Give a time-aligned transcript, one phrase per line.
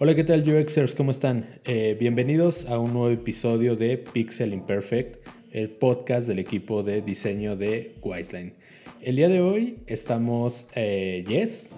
[0.00, 0.94] Hola, ¿qué tal UXers?
[0.94, 1.44] ¿Cómo están?
[1.64, 5.16] Eh, bienvenidos a un nuevo episodio de Pixel Imperfect,
[5.50, 8.54] el podcast del equipo de diseño de Wiseline.
[9.02, 11.72] El día de hoy estamos eh, Jess.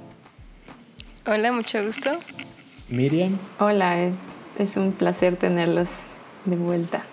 [1.27, 2.11] Hola, mucho gusto.
[2.91, 3.39] Miriam.
[3.59, 4.17] Hola, es,
[4.59, 5.89] es un placer tenerlos
[6.45, 7.07] de vuelta.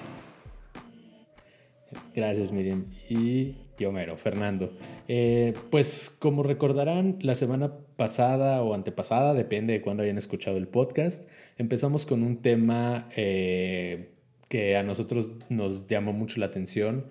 [2.14, 2.84] Gracias, Miriam.
[3.10, 4.74] Y yo mero, Fernando.
[5.08, 10.68] Eh, pues como recordarán, la semana pasada o antepasada, depende de cuándo hayan escuchado el
[10.68, 14.10] podcast, empezamos con un tema eh,
[14.48, 17.06] que a nosotros nos llamó mucho la atención,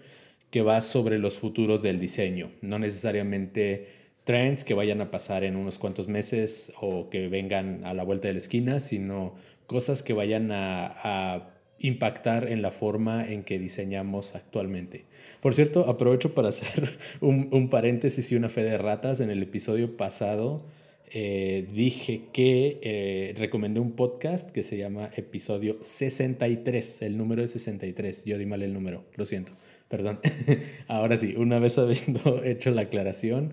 [0.51, 3.89] que va sobre los futuros del diseño, no necesariamente
[4.25, 8.29] trends que vayan a pasar en unos cuantos meses o que vengan a la vuelta
[8.29, 9.35] de la esquina, sino
[9.67, 15.05] cosas que vayan a impactar en la forma en que diseñamos actualmente.
[15.41, 19.21] Por cierto, aprovecho para hacer un, paréntesis y una fe de ratas.
[19.21, 20.65] En el episodio pasado
[21.13, 27.03] eh, dije que eh, recomendé un podcast que se llama episodio 63.
[27.03, 28.25] El número es 63.
[28.25, 29.53] Yo di mal el número, lo siento.
[29.89, 30.19] Perdón.
[30.89, 33.53] Ahora sí, una vez habiendo hecho la aclaración,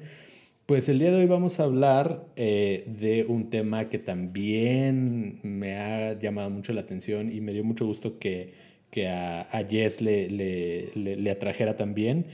[0.66, 5.78] pues el día de hoy vamos a hablar eh, de un tema que también me
[5.78, 8.54] ha llamado mucho la atención y me dio mucho gusto que,
[8.90, 12.28] que a, a Jess le, le, le, atrajera también,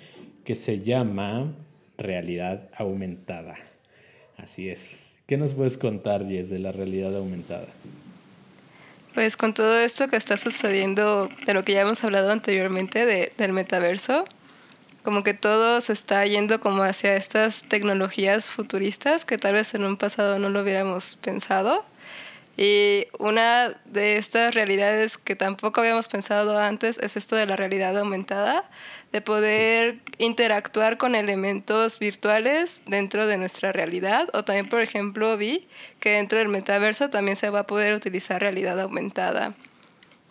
[0.46, 1.56] que se llama
[1.98, 3.56] realidad aumentada.
[4.38, 5.20] Así es.
[5.26, 7.68] ¿Qué nos puedes contar, Jess, de la realidad aumentada?
[9.16, 13.32] Pues con todo esto que está sucediendo, de lo que ya hemos hablado anteriormente, de,
[13.38, 14.24] del metaverso,
[15.04, 19.86] como que todo se está yendo como hacia estas tecnologías futuristas que tal vez en
[19.86, 21.86] un pasado no lo hubiéramos pensado.
[22.62, 27.98] Y una de estas realidades que tampoco habíamos pensado antes es esto de la realidad
[27.98, 28.70] aumentada,
[29.14, 34.28] de poder interactuar con elementos virtuales dentro de nuestra realidad.
[34.34, 35.70] O también, por ejemplo, vi
[36.02, 39.54] que dentro del metaverso también se va a poder utilizar realidad aumentada.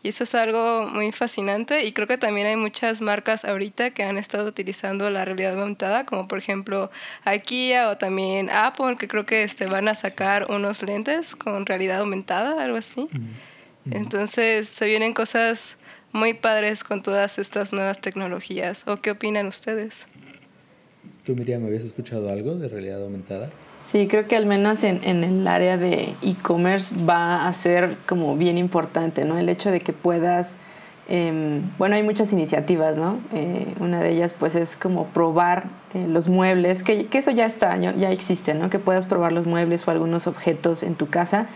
[0.08, 4.04] Y eso es algo muy fascinante y creo que también hay muchas marcas ahorita que
[4.04, 6.90] han estado utilizando la realidad aumentada, como por ejemplo
[7.24, 11.98] IKEA o también Apple, que creo que este, van a sacar unos lentes con realidad
[11.98, 13.06] aumentada, algo así.
[13.90, 15.76] Entonces se vienen cosas
[16.12, 18.88] muy padres con todas estas nuevas tecnologías.
[18.88, 20.08] ¿O qué opinan ustedes?
[21.26, 23.50] ¿Tú, Miriam, habías escuchado algo de realidad aumentada?
[23.88, 28.36] Sí, creo que al menos en, en el área de e-commerce va a ser como
[28.36, 29.38] bien importante, ¿no?
[29.38, 30.58] El hecho de que puedas,
[31.08, 33.18] em, bueno, hay muchas iniciativas, ¿no?
[33.32, 37.46] Eh, una de ellas pues es como probar eh, los muebles, que, que, eso ya
[37.46, 38.68] está, ya existe, ¿no?
[38.68, 41.46] Que puedas probar los muebles o algunos objetos en tu casa,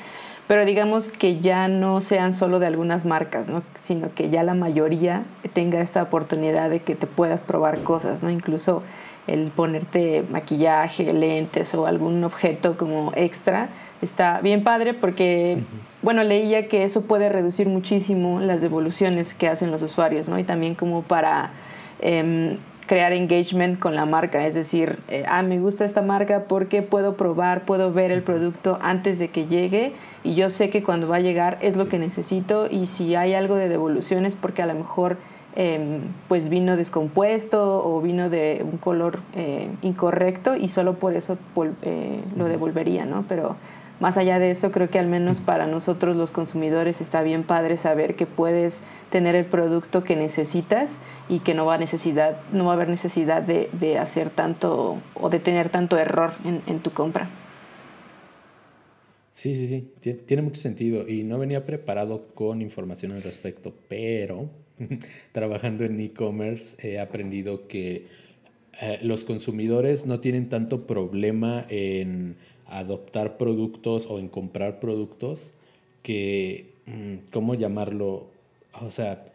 [0.49, 3.63] pero digamos que ya no sean solo de algunas marcas, ¿no?
[3.75, 8.31] Sino que ya la mayoría tenga esta oportunidad de que te puedas probar cosas, ¿no?
[8.31, 8.83] Incluso
[9.27, 13.69] el ponerte maquillaje, lentes o algún objeto como extra,
[14.03, 15.63] está bien padre porque,
[16.03, 20.39] bueno, leía que eso puede reducir muchísimo las devoluciones que hacen los usuarios, ¿no?
[20.39, 21.53] Y también como para
[22.01, 26.83] em, crear engagement con la marca, es decir, eh, ah, me gusta esta marca porque
[26.83, 29.93] puedo probar, puedo ver el producto antes de que llegue
[30.25, 33.35] y yo sé que cuando va a llegar es lo que necesito y si hay
[33.35, 35.19] algo de devoluciones porque a lo mejor
[35.55, 41.37] Em, pues vino descompuesto o vino de un color eh, incorrecto y solo por eso
[41.83, 43.27] eh, lo devolvería, ¿no?
[43.29, 43.57] Pero
[44.01, 47.77] más allá de eso, creo que al menos para nosotros los consumidores está bien padre
[47.77, 52.71] saber que puedes tener el producto que necesitas y que no va, necesidad, no va
[52.71, 56.93] a haber necesidad de, de hacer tanto o de tener tanto error en, en tu
[56.93, 57.29] compra.
[59.33, 59.69] Sí, sí,
[60.01, 64.49] sí, tiene mucho sentido y no venía preparado con información al respecto, pero
[65.33, 68.07] trabajando en e-commerce he aprendido que
[68.81, 75.55] eh, los consumidores no tienen tanto problema en adoptar productos o en comprar productos
[76.03, 78.29] que, mm, ¿cómo llamarlo?
[78.81, 79.32] O sea,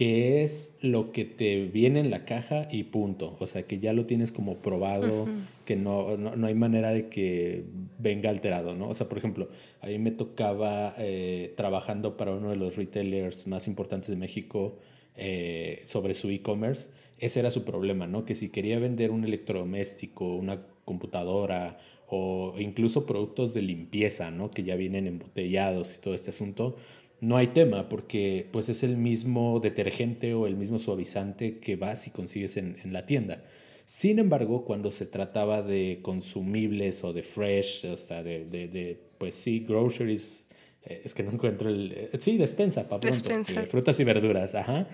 [0.00, 3.36] que es lo que te viene en la caja y punto.
[3.38, 5.28] O sea, que ya lo tienes como probado,
[5.66, 7.64] que no, no, hay manera de que
[7.98, 8.88] venga alterado, ¿no?
[8.88, 9.50] O sea, por ejemplo,
[9.82, 14.78] a mí me tocaba eh, trabajando para uno de los retailers más importantes de México
[15.16, 16.88] eh, sobre su e-commerce.
[17.18, 18.24] Ese era su problema, ¿no?
[18.24, 21.76] Que si quería vender un electrodoméstico, una computadora
[22.08, 24.50] o incluso productos de limpieza, ¿no?
[24.50, 26.76] Que ya vienen embotellados y todo este asunto,
[27.20, 32.06] no hay tema porque pues es el mismo detergente o el mismo suavizante que vas
[32.06, 33.44] y consigues en, en la tienda.
[33.84, 39.00] Sin embargo, cuando se trataba de consumibles o de fresh, o sea, de, de, de
[39.18, 40.46] pues sí, groceries,
[40.84, 41.92] eh, es que no encuentro el...
[41.92, 43.16] Eh, sí, despensa, para pronto.
[43.16, 43.62] Despensa.
[43.62, 44.86] Eh, frutas y verduras, ajá.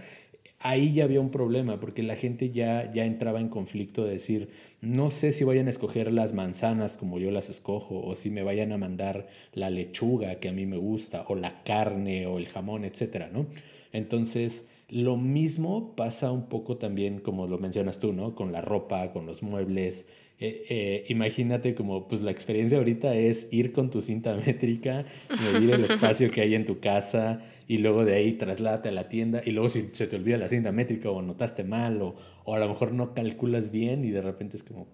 [0.58, 4.50] Ahí ya había un problema porque la gente ya, ya entraba en conflicto de decir,
[4.81, 8.43] no sé si vayan a escoger las manzanas como yo las escojo o si me
[8.43, 12.47] vayan a mandar la lechuga que a mí me gusta o la carne o el
[12.47, 13.47] jamón, etcétera, ¿no?
[13.93, 18.35] Entonces, lo mismo pasa un poco también, como lo mencionas tú, ¿no?
[18.35, 20.06] Con la ropa, con los muebles.
[20.38, 25.06] Eh, eh, imagínate como, pues la experiencia ahorita es ir con tu cinta métrica,
[25.52, 29.08] medir el espacio que hay en tu casa y luego de ahí trasládate a la
[29.08, 32.54] tienda y luego si se te olvida la cinta métrica o notaste mal o, o
[32.54, 34.86] a lo mejor no calculas bien y de repente es como,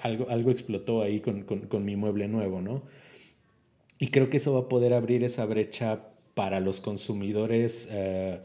[0.00, 2.82] algo, algo explotó ahí con, con, con mi mueble nuevo, ¿no?
[3.98, 7.86] Y creo que eso va a poder abrir esa brecha para los consumidores.
[7.92, 8.40] Eh,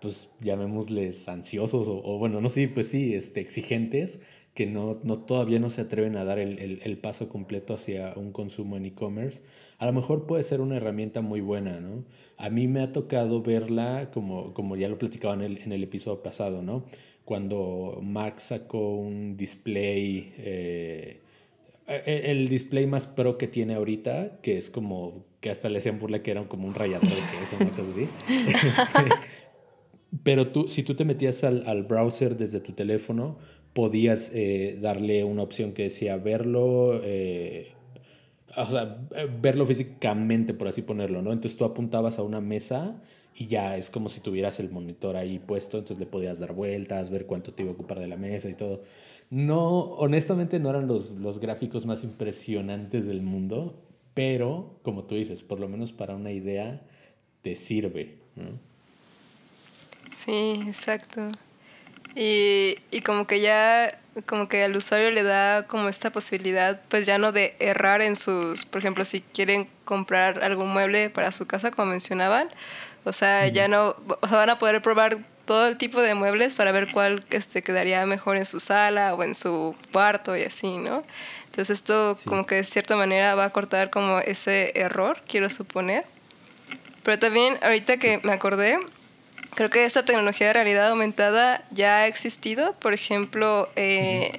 [0.00, 4.22] pues llamémosles ansiosos o, bueno, no sé, pues sí, este, exigentes,
[4.60, 8.30] que no, no todavía no se atreven a dar el, el, paso completo hacia un
[8.30, 9.42] consumo en e-commerce,
[9.78, 12.04] a lo mejor puede ser una herramienta muy buena, ¿no?
[12.36, 15.82] A mí me ha tocado verla, como, como ya lo platicaba en el, en el
[15.82, 16.84] episodio pasado, ¿no?
[17.24, 21.20] Cuando Mac sacó un display, eh,
[21.86, 25.98] e, el display más pro que tiene ahorita, que es como, que hasta le hacían
[25.98, 28.08] burla que era como un rayador de queso, una cosa así.
[29.08, 29.10] Este,
[30.22, 33.38] pero tú, si tú te metías al, al browser desde tu teléfono,
[33.72, 37.72] podías eh, darle una opción que decía verlo, eh,
[38.56, 38.98] o sea,
[39.40, 41.32] verlo físicamente, por así ponerlo, ¿no?
[41.32, 43.00] Entonces tú apuntabas a una mesa
[43.36, 47.10] y ya es como si tuvieras el monitor ahí puesto, entonces le podías dar vueltas,
[47.10, 48.82] ver cuánto te iba a ocupar de la mesa y todo.
[49.30, 53.80] No, honestamente no eran los, los gráficos más impresionantes del mundo,
[54.14, 56.82] pero como tú dices, por lo menos para una idea
[57.42, 58.18] te sirve.
[58.34, 58.58] ¿no?
[60.12, 61.28] Sí, exacto.
[62.14, 67.06] Y, y como que ya, como que al usuario le da como esta posibilidad, pues
[67.06, 71.46] ya no de errar en sus, por ejemplo, si quieren comprar algún mueble para su
[71.46, 72.50] casa, como mencionaban,
[73.04, 75.18] o sea, ya no, o sea, van a poder probar
[75.50, 79.24] todo el tipo de muebles para ver cuál este, quedaría mejor en su sala o
[79.24, 81.02] en su cuarto y así, ¿no?
[81.46, 86.04] Entonces esto como que de cierta manera va a cortar como ese error, quiero suponer.
[87.02, 88.78] Pero también ahorita que me acordé,
[89.54, 94.32] creo que esta tecnología de realidad aumentada ya ha existido, por ejemplo, eh,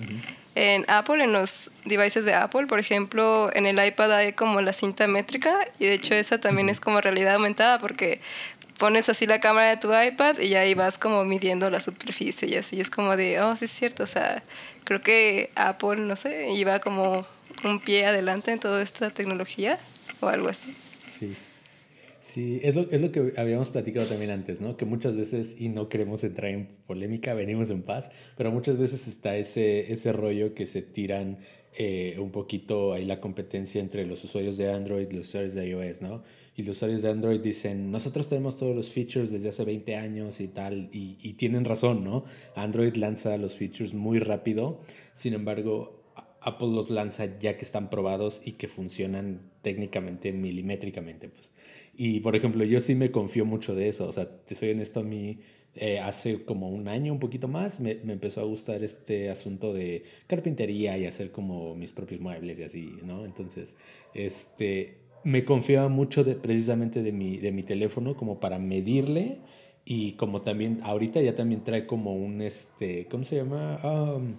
[0.55, 4.73] en Apple, en los devices de Apple, por ejemplo, en el iPad hay como la
[4.73, 8.19] cinta métrica y de hecho esa también es como realidad aumentada porque
[8.77, 12.55] pones así la cámara de tu iPad y ahí vas como midiendo la superficie y
[12.55, 14.43] así es como de, oh, sí es cierto, o sea,
[14.83, 17.25] creo que Apple, no sé, iba como
[17.63, 19.79] un pie adelante en toda esta tecnología
[20.19, 20.75] o algo así.
[21.07, 21.35] Sí.
[22.21, 24.77] Sí, es lo, es lo que habíamos platicado también antes, ¿no?
[24.77, 29.07] Que muchas veces, y no queremos entrar en polémica, venimos en paz, pero muchas veces
[29.07, 31.39] está ese, ese rollo que se tiran
[31.77, 35.67] eh, un poquito ahí la competencia entre los usuarios de Android y los usuarios de
[35.67, 36.21] iOS, ¿no?
[36.55, 40.41] Y los usuarios de Android dicen, nosotros tenemos todos los features desde hace 20 años
[40.41, 42.23] y tal, y, y tienen razón, ¿no?
[42.55, 44.81] Android lanza los features muy rápido,
[45.13, 46.03] sin embargo,
[46.41, 51.51] Apple los lanza ya que están probados y que funcionan técnicamente milimétricamente, pues.
[51.95, 54.07] Y por ejemplo, yo sí me confío mucho de eso.
[54.07, 55.39] O sea, te soy honesto, a mí
[55.75, 59.73] eh, hace como un año, un poquito más, me, me, empezó a gustar este asunto
[59.73, 63.23] de carpintería y hacer como mis propios muebles y así, ¿no?
[63.23, 63.77] Entonces,
[64.13, 69.37] este, me confiaba mucho de, precisamente de mi, de mi teléfono como para medirle
[69.85, 73.79] y como también, ahorita ya también trae como un, este, ¿cómo se llama?
[73.83, 74.33] Um,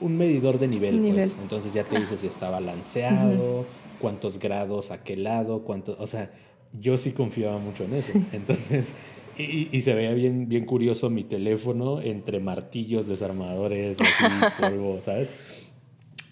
[0.00, 1.36] un medidor de nivel, Pues.
[1.42, 3.66] Entonces ya te dice si está balanceado,
[4.00, 6.32] cuántos grados a qué lado, cuánto, o sea,
[6.78, 8.12] yo sí confiaba mucho en eso.
[8.32, 8.94] Entonces,
[9.36, 15.30] y, y, se veía bien, bien curioso mi teléfono entre martillos, desarmadores, así, polvo, ¿sabes?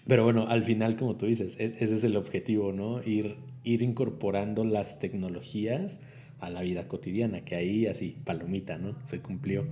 [0.07, 3.01] Pero bueno, al final, como tú dices, e, ese es el objetivo, ¿no?
[3.03, 5.99] Ir, ir incorporando las tecnologías
[6.39, 8.95] a la vida cotidiana, que ahí así, palomita, ¿no?
[9.05, 9.65] Se cumplió.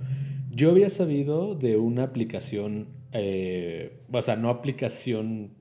[0.51, 5.51] Yo había sabido de una aplicación, eh, o sea, no aplicación,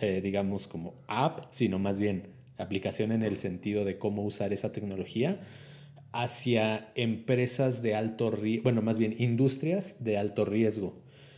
[0.00, 4.72] eh, digamos, como app, sino más bien aplicación en el sentido de cómo usar esa
[4.72, 5.40] tecnología
[6.12, 10.94] hacia empresas de alto riesgo, bueno, más bien industrias de alto riesgo.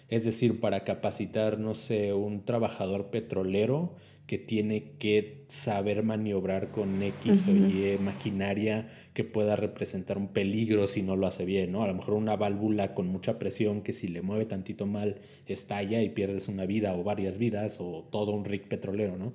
[0.09, 3.97] Es decir, para capacitar, no sé, un trabajador petrolero
[4.29, 10.87] que tiene que saber maniobrar con X o Y maquinaria que pueda representar un peligro
[10.87, 11.83] si no lo hace bien, ¿no?
[11.83, 16.03] A lo mejor una válvula con mucha presión que si le mueve tantito mal estalla
[16.03, 19.33] y pierdes una vida o varias vidas o todo un rig petrolero, ¿no?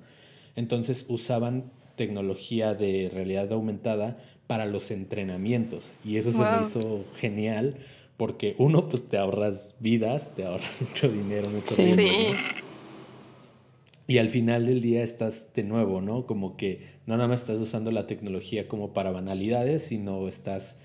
[0.55, 4.17] Entonces usaban tecnología de realidad aumentada
[4.47, 7.77] para los entrenamientos y eso se me hizo genial
[8.17, 12.01] porque uno pues te ahorras vidas, te ahorras mucho dinero, mucho tiempo.
[14.05, 16.25] Y al final del día estás de nuevo, ¿no?
[16.25, 20.77] Como que no nada más estás usando la tecnología como para banalidades, sino estás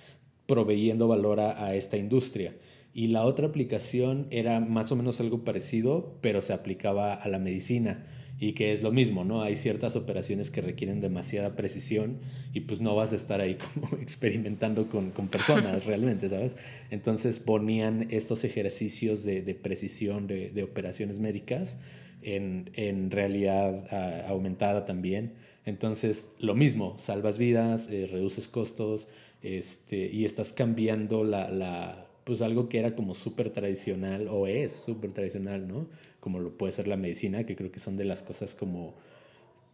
[0.46, 2.56] proveyendo valor a, a esta industria.
[2.94, 7.38] Y la otra aplicación era más o menos algo parecido, pero se aplicaba a la
[7.38, 8.06] medicina
[8.40, 9.42] y que es lo mismo, ¿no?
[9.42, 12.18] Hay ciertas operaciones que requieren demasiada precisión
[12.52, 16.56] y pues no vas a estar ahí como experimentando con, con personas realmente, ¿sabes?
[16.90, 21.78] Entonces ponían estos ejercicios de, de precisión de, de, operaciones médicas
[22.22, 25.34] en, en realidad uh, aumentada también.
[25.64, 29.08] Entonces, lo mismo, salvas vidas, eh, reduces costos
[29.42, 34.72] este, y estás cambiando la, la pues algo que era como súper tradicional o es
[34.72, 35.88] súper tradicional, ¿no?
[36.28, 38.92] Como lo puede ser la medicina, que creo que son de las cosas como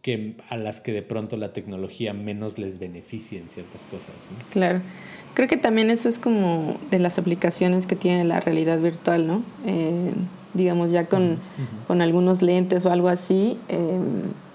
[0.01, 4.15] que a las que de pronto la tecnología menos les beneficia en ciertas cosas.
[4.31, 4.37] ¿no?
[4.51, 4.79] Claro.
[5.33, 9.43] Creo que también eso es como de las aplicaciones que tiene la realidad virtual, ¿no?
[9.65, 10.13] Eh,
[10.53, 11.87] digamos, ya con, uh -huh.
[11.87, 13.99] con, algunos lentes o algo así, eh,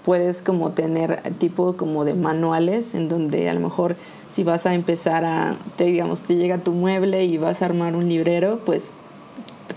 [0.03, 3.95] puedes como tener tipo como de manuales en donde a lo mejor
[4.27, 7.95] si vas a empezar a, te, digamos, te llega tu mueble y vas a armar
[7.95, 8.93] un librero, pues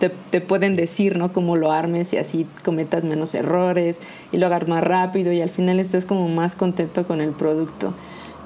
[0.09, 1.33] te, te, pueden decir, ¿no?
[1.33, 4.01] Cómo lo armes y así cometas menos errores
[4.33, 7.95] y lo hagas más rápido y al final estés como más contento con el producto.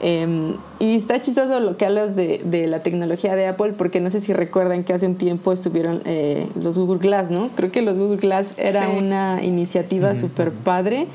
[0.00, 4.11] Eh, y está chistoso lo que hablas de, de, la tecnología de Apple, porque no
[4.11, 7.50] sé si recuerdan que hace un tiempo estuvieron eh, los Google Glass, ¿no?
[7.57, 8.97] Creo que los Google Glass era sí.
[8.97, 10.21] una iniciativa -huh.
[10.21, 11.09] súper padre,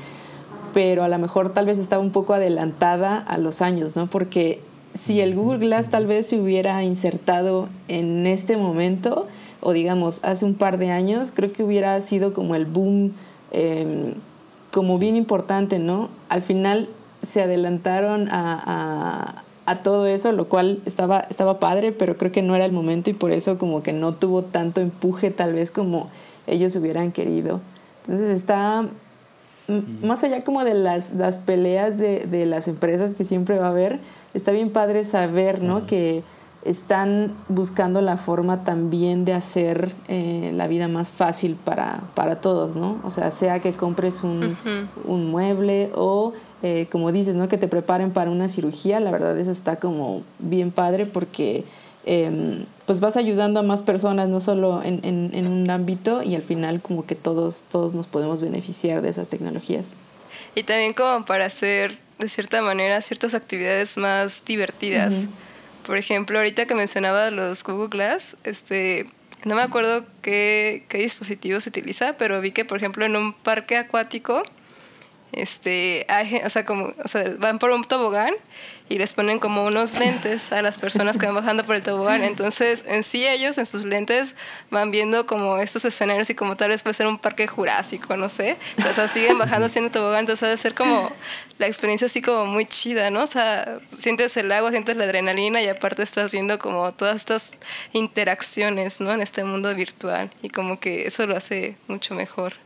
[0.74, 4.08] pero a lo mejor tal vez estaba un poco adelantada a los años, ¿no?
[4.08, 4.60] Porque
[4.92, 9.26] si el Google Glass tal vez se hubiera insertado en este momento,
[9.64, 13.12] o digamos hace un par de años, creo que hubiera sido como el boom,
[13.50, 14.14] eh,
[14.70, 16.10] como bien importante, ¿no?
[16.28, 16.88] Al final
[17.22, 22.42] se adelantaron a, a, a, todo eso, lo cual estaba, estaba padre, pero creo que
[22.42, 25.70] no era el momento y por eso como que no tuvo tanto empuje tal vez
[25.70, 26.10] como
[26.46, 27.60] ellos hubieran querido.
[28.02, 28.86] Entonces está
[29.40, 29.82] sí.
[30.02, 33.70] más allá como de las, las peleas de, de, las empresas que siempre va a
[33.70, 34.00] haber,
[34.34, 35.78] está bien padre saber, ¿no?
[35.78, 36.22] Uh Que
[36.64, 42.74] están buscando la forma también de hacer eh, la vida más fácil para, para todos,
[42.74, 42.98] ¿no?
[43.04, 44.86] O sea, sea que compres un, uh -huh.
[45.04, 47.48] un mueble o, eh, como dices, ¿no?
[47.48, 51.64] Que te preparen para una cirugía, la verdad eso está como bien padre porque
[52.06, 56.34] eh, pues vas ayudando a más personas, no solo en, en, en, un ámbito y
[56.34, 59.96] al final como que todos, todos nos podemos beneficiar de esas tecnologías.
[60.54, 65.14] Y también como para hacer, de cierta manera, ciertas actividades más divertidas.
[65.14, 65.43] Uh -huh
[65.86, 69.06] por ejemplo, ahorita que mencionaba los Google Glass, este,
[69.44, 73.32] no me acuerdo qué, qué dispositivo se utiliza, pero vi que, por ejemplo, en un
[73.32, 74.42] parque acuático,
[75.36, 78.34] este, hay, o sea, como, o sea, van por un tobogán
[78.88, 82.22] y les ponen como unos lentes a las personas que van bajando por el tobogán.
[82.22, 84.36] Entonces, en sí ellos, en sus lentes,
[84.70, 88.28] van viendo como estos escenarios y como tal vez puede ser un parque jurásico, no
[88.28, 88.56] sé.
[88.78, 91.10] O sea, siguen bajando haciendo tobogán, entonces debe ser como
[91.58, 93.22] la experiencia así como muy chida, ¿no?
[93.22, 97.52] O sea, sientes el agua, sientes la adrenalina y aparte estás viendo como todas estas
[97.92, 99.12] interacciones, ¿no?
[99.12, 102.63] En este mundo virtual y como que eso lo hace mucho mejor.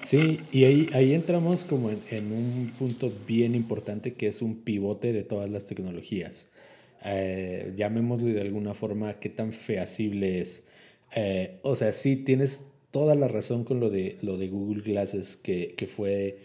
[0.00, 4.56] Sí, y ahí, ahí entramos como en, en, un punto bien importante que es un
[4.56, 6.48] pivote de todas las tecnologías.
[7.04, 10.64] Eh, llamémoslo de alguna forma, qué tan feasible es.
[11.14, 15.36] Eh, o sea, sí tienes toda la razón con lo de, lo de Google Glasses,
[15.36, 16.38] que, que fue,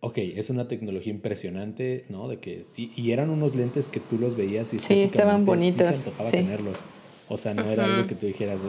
[0.00, 2.28] ok, es una tecnología impresionante, ¿no?
[2.28, 5.86] De que sí, y eran unos lentes que tú los veías y sí, estaban bonitos.
[5.86, 6.36] Sí se antojaba sí.
[6.36, 6.78] tenerlos.
[7.28, 8.60] O sea, no era algo que tú dijeras,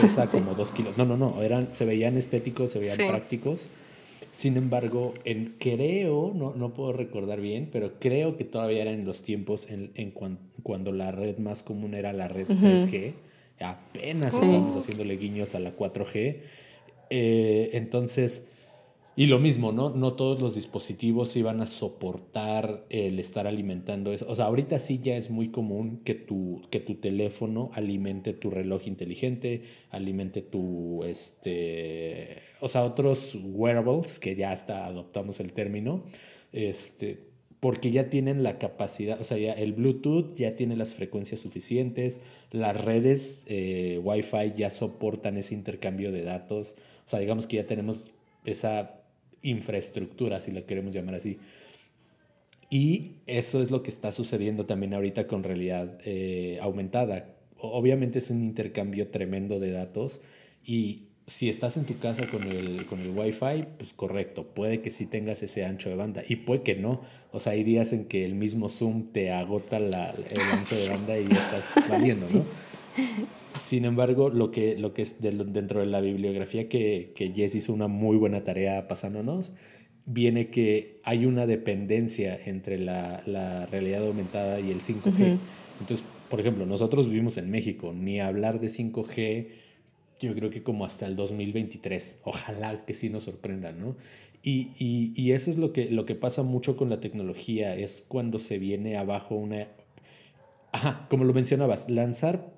[0.00, 0.38] pesa sí.
[0.38, 0.96] como dos kilos.
[0.96, 1.42] No, no, no.
[1.42, 3.04] Eran, se veían estéticos, se veían sí.
[3.08, 3.68] prácticos.
[4.30, 9.22] Sin embargo, en, creo, no, no puedo recordar bien, pero creo que todavía eran los
[9.22, 12.88] tiempos en, en cuan, cuando la red más común era la red uh -huh.
[12.88, 13.12] 3G.
[13.60, 14.42] Apenas uh -huh.
[14.42, 16.36] estamos haciéndole guiños a la 4G.
[17.10, 18.44] Eh, entonces,
[19.16, 19.90] y lo mismo, ¿no?
[19.90, 24.26] No todos los dispositivos iban a soportar el estar alimentando eso.
[24.28, 28.50] O sea, ahorita sí ya es muy común que tu, que tu teléfono alimente tu
[28.50, 36.02] reloj inteligente, alimente tu, este, o sea, otros wearables, que ya hasta adoptamos el término,
[36.52, 37.20] este,
[37.60, 42.20] porque ya tienen la capacidad, o sea, ya el Bluetooth ya tiene las frecuencias suficientes,
[42.50, 46.74] las redes eh, Wi-Fi ya soportan ese intercambio de datos,
[47.06, 48.10] o sea, digamos que ya tenemos
[48.44, 49.03] esa
[49.44, 51.38] infraestructura, si la queremos llamar así.
[52.70, 57.36] Y eso es lo que está sucediendo también ahorita con realidad eh, aumentada.
[57.58, 60.20] Obviamente es un intercambio tremendo de datos
[60.64, 64.90] y si estás en tu casa con el, con el Wi-Fi, pues correcto, puede que
[64.90, 67.00] sí tengas ese ancho de banda y puede que no.
[67.32, 70.88] O sea, hay días en que el mismo Zoom te agota la, el ancho de
[70.90, 72.44] banda y ya estás valiendo, ¿no?
[73.54, 77.54] Sin embargo, lo que, lo que es de, dentro de la bibliografía que, que Jess
[77.54, 79.52] hizo una muy buena tarea pasándonos,
[80.06, 85.06] viene que hay una dependencia entre la, la realidad aumentada y el 5G.
[85.06, 85.38] Uh -huh.
[85.80, 89.46] Entonces, por ejemplo, nosotros vivimos en México, ni hablar de 5G,
[90.20, 92.20] yo creo que como hasta el 2023.
[92.24, 93.96] Ojalá que sí nos sorprendan, ¿no?
[94.42, 98.04] Y, y, y, eso es lo que, lo que pasa mucho con la tecnología, es
[98.06, 99.68] cuando se viene abajo una...
[100.70, 102.53] Ajá, como lo mencionabas, lanzar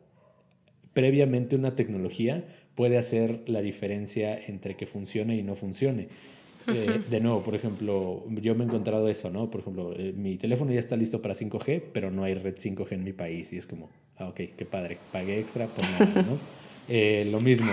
[0.96, 2.42] previamente una tecnología
[2.74, 6.08] puede hacer la diferencia entre que funcione y no funcione.
[6.68, 9.50] Eh, de nuevo, por ejemplo, yo me he encontrado eso, ¿no?
[9.50, 12.92] Por ejemplo, eh, mi teléfono ya está listo para 5G, pero no hay red 5G
[12.92, 13.52] en mi país.
[13.52, 16.38] Y es como, ah, ok, qué padre, pagué extra por nada, ¿no?
[16.88, 17.68] Eh, lo mismo,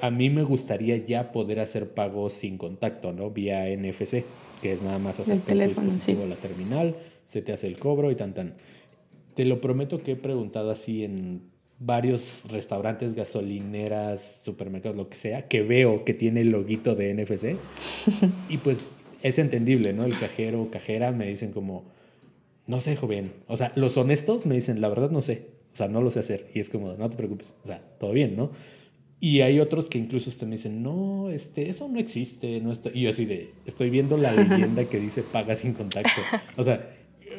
[0.00, 3.30] a mí me gustaría ya poder hacer pagos sin contacto, ¿no?
[3.30, 4.24] Vía NFC,
[4.60, 8.16] que es nada más hacer el dispositivo la terminal, se te hace el cobro y
[8.16, 8.54] tan tan.
[9.34, 15.42] Te lo prometo que he preguntado así en varios restaurantes, gasolineras, supermercados, lo que sea,
[15.42, 17.56] que veo que tiene el loguito de NFC.
[18.48, 20.04] y pues es entendible, ¿no?
[20.04, 21.84] El cajero o cajera me dicen como,
[22.66, 23.32] no sé, joven.
[23.46, 25.46] O sea, los honestos me dicen, la verdad no sé.
[25.72, 26.46] O sea, no lo sé hacer.
[26.54, 27.54] Y es como, no te preocupes.
[27.64, 28.52] O sea, todo bien, ¿no?
[29.20, 32.60] Y hay otros que incluso me dicen, no, este, eso no existe.
[32.60, 36.20] No y yo así de, estoy viendo la leyenda que dice paga sin contacto.
[36.56, 36.94] O sea,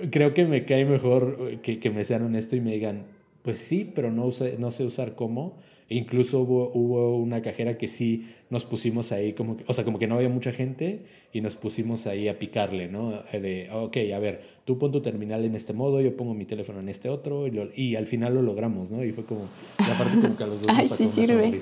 [0.10, 3.06] creo que me cae mejor que, que me sean honestos y me digan,
[3.46, 5.56] pues sí, pero no, no sé usar cómo.
[5.88, 9.86] E incluso hubo, hubo, una cajera que sí nos pusimos ahí, como que, o sea,
[9.86, 13.14] como que no había mucha gente y nos pusimos ahí a picarle, ¿no?
[13.32, 16.46] Eh, de, ok, a ver, tú pon tu terminal en este modo, yo pongo mi
[16.46, 19.04] teléfono en este otro y, y al final lo logramos, ¿no?
[19.04, 19.48] Y fue como,
[19.78, 21.60] la parte como que a los dos nos sacó sí sirve.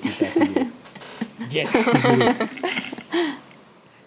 [1.50, 1.70] yes,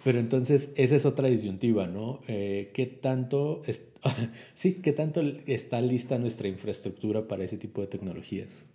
[0.07, 2.21] Pero entonces esa es otra disyuntiva, ¿no?
[2.29, 3.61] Eh, ¿Qué tanto,
[4.53, 8.65] sí, qué tanto está lista nuestra infraestructura para ese tipo de tecnologías?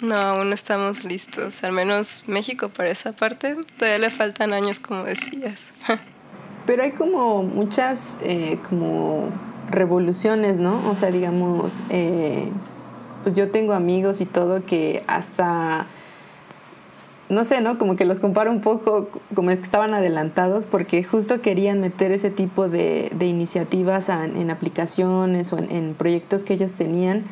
[0.00, 1.62] No, aún no estamos listos.
[1.62, 5.70] Al menos México para esa parte todavía le faltan años, como decías.
[6.66, 9.30] Pero hay como muchas eh, como
[9.70, 10.90] revoluciones, ¿no?
[10.90, 12.48] O sea, digamos, eh,
[13.22, 15.86] pues yo tengo amigos y todo que hasta
[17.28, 17.78] no sé, ¿no?
[17.78, 22.30] Como que los comparo un poco como que estaban adelantados porque justo querían meter ese
[22.30, 27.24] tipo de, iniciativas en aplicaciones o en, proyectos que ellos tenían.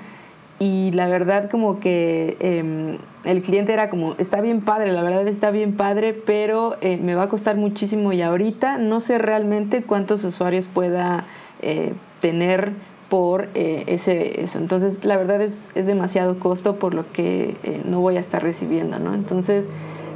[0.58, 5.28] Y la verdad como que em, el cliente era como, está bien padre, la verdad
[5.28, 9.82] está bien padre, pero eh, me va a costar muchísimo y ahorita no sé realmente
[9.82, 11.24] cuántos usuarios pueda
[11.60, 12.72] eh, tener
[13.08, 14.58] por eh, ese, eso.
[14.58, 18.42] Entonces, la verdad es, es demasiado costo por lo que eh, no voy a estar
[18.42, 19.14] recibiendo, ¿no?
[19.14, 19.68] Entonces,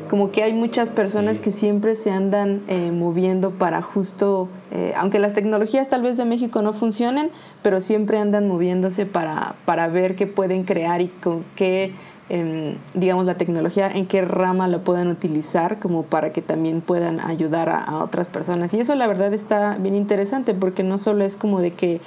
[0.09, 4.49] como que hay muchas personas que siempre se andan eh, moviendo para justo,
[4.97, 7.31] aunque las tecnologías tal vez de México no funcionen,
[7.63, 11.93] pero siempre andan moviéndose para, para ver qué pueden crear y con qué,
[12.29, 17.21] em, digamos, la tecnología, en qué rama la pueden utilizar como para que también puedan
[17.21, 18.75] ayudar a, a otras personas.
[18.75, 22.01] Y eso la verdad está bien interesante porque no solo es como de que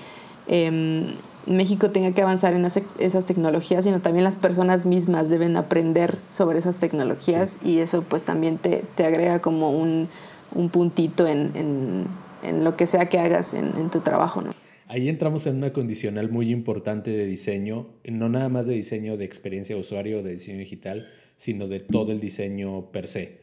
[0.48, 6.18] eh, México tenga que avanzar en esas tecnologías, sino también las personas mismas deben aprender
[6.32, 10.08] sobre esas tecnologías y eso pues también te, te agrega como un,
[10.54, 12.06] un puntito en, en,
[12.44, 14.42] en, lo que sea que hagas en, en tu trabajo.
[14.42, 14.52] ¿no?
[14.88, 19.26] Ahí entramos en una condicional muy importante de diseño, no nada más de diseño de
[19.26, 23.40] experiencia de usuario, de diseño digital, sino de todo el diseño per se.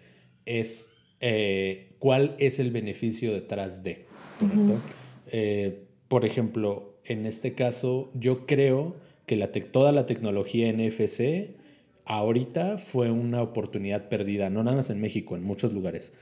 [0.47, 4.07] Es eh, cuál es el beneficio detrás de,
[5.31, 8.95] eh, por ejemplo, en este caso, yo creo
[9.27, 11.57] que la toda la tecnología NFC
[12.05, 16.13] ahorita fue una oportunidad perdida, no nada más en México, en muchos lugares,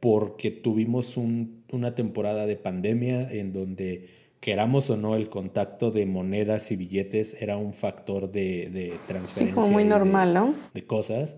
[0.00, 4.08] porque tuvimos una temporada de pandemia en donde,
[4.40, 9.46] queramos o no, el contacto de monedas y billetes era un factor de, de transferencia.
[9.46, 10.54] Sí, como muy normal, ¿no?
[10.74, 11.36] De cosas.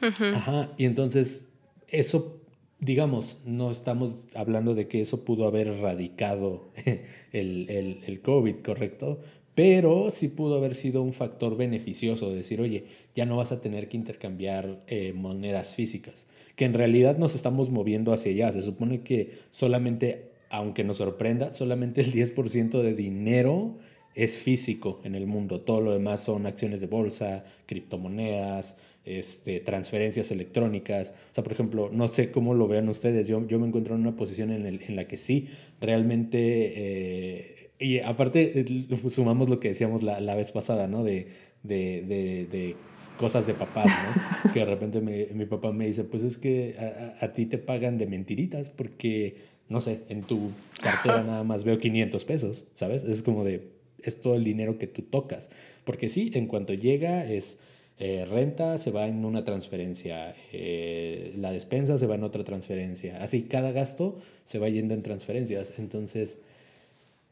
[0.00, 1.48] Ajá, y entonces
[1.86, 2.40] eso
[2.78, 6.68] digamos, no estamos hablando de que eso pudo haber erradicado
[7.32, 9.20] el, el, el, COVID, ¿correcto?
[9.54, 12.84] Pero sí pudo haber sido un factor beneficioso, decir, oye,
[13.14, 17.70] ya no vas a tener que intercambiar eh, monedas físicas, que en realidad nos estamos
[17.70, 18.52] moviendo hacia allá.
[18.52, 23.78] Se supone que solamente, aunque nos sorprenda, solamente el 10% de dinero
[24.14, 25.62] es físico en el mundo.
[25.62, 28.76] Todo lo demás son acciones de bolsa, criptomonedas,
[29.06, 31.14] este, transferencias electrónicas.
[31.30, 34.02] O sea, por ejemplo, no sé cómo lo vean ustedes, yo, yo me encuentro en
[34.02, 35.48] una posición en, el, en la que sí,
[35.80, 36.38] realmente,
[36.76, 38.64] eh, y aparte
[39.08, 41.04] sumamos lo que decíamos la, la vez pasada, ¿no?
[41.04, 41.28] De,
[41.62, 42.76] de, de, de,
[43.16, 44.52] cosas de papá, ¿no?
[44.52, 47.58] que de repente me, mi papá me dice, pues es que a, a, ti te
[47.58, 49.36] pagan de mentiritas porque,
[49.68, 50.50] no sé, en tu
[50.82, 53.04] cartera nada más veo 500 pesos, ¿sabes?
[53.04, 53.68] Es como de,
[54.02, 55.50] es todo el dinero que tú tocas.
[55.84, 57.58] Porque sí, en cuanto llega es
[57.98, 63.22] eh, renta se va en una transferencia, eh, la despensa se va en otra transferencia,
[63.22, 65.78] así cada gasto se va yendo en transferencias.
[65.78, 66.40] Entonces,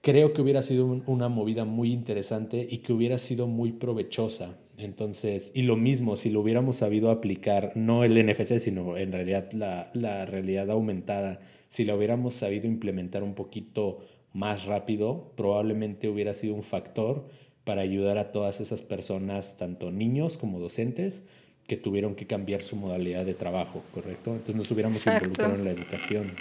[0.00, 4.57] creo que hubiera sido una movida muy interesante y que hubiera sido muy provechosa.
[4.79, 9.53] Entonces, y lo mismo, si lo hubiéramos sabido aplicar, no el NFC, sino en realidad
[9.53, 13.98] la, la realidad aumentada, si lo hubiéramos sabido implementar un poquito
[14.33, 17.27] más rápido, probablemente hubiera sido un factor
[17.64, 21.24] para ayudar a todas esas personas, tanto niños como docentes,
[21.66, 24.33] que tuvieron que cambiar su modalidad de trabajo, ¿correcto?
[24.33, 26.37] Entonces nos hubiéramos involucrado en la educación.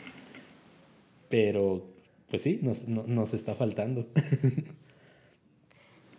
[1.30, 1.86] Pero,
[2.30, 4.08] pues sí, nos, nos está faltando.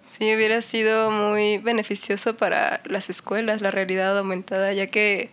[0.04, 5.30] Sí, hubiera sido muy beneficioso para las escuelas, la realidad aumentada, ya que,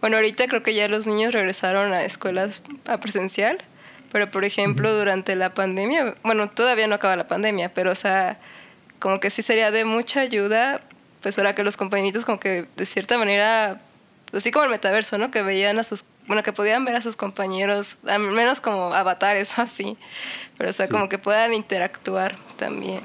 [0.00, 3.58] bueno, ahorita creo que ya los niños regresaron a escuelas a presencial,
[4.10, 8.40] pero por ejemplo, durante la pandemia, bueno, todavía no acaba la pandemia, pero o sea,
[9.00, 10.80] como que sí sería de mucha ayuda,
[11.22, 13.80] pues para que los compañeritos como que de cierta manera,
[14.32, 15.30] así como el metaverso, ¿no?
[15.30, 19.58] Que veían a sus, bueno, que podían ver a sus compañeros, al menos como avatares
[19.58, 19.96] o así,
[20.56, 23.00] pero o sea, como que puedan interactuar también.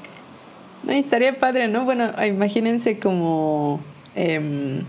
[0.84, 1.84] No, estaría padre, ¿no?
[1.84, 3.81] Bueno, imagínense como,
[4.13, 4.84] em,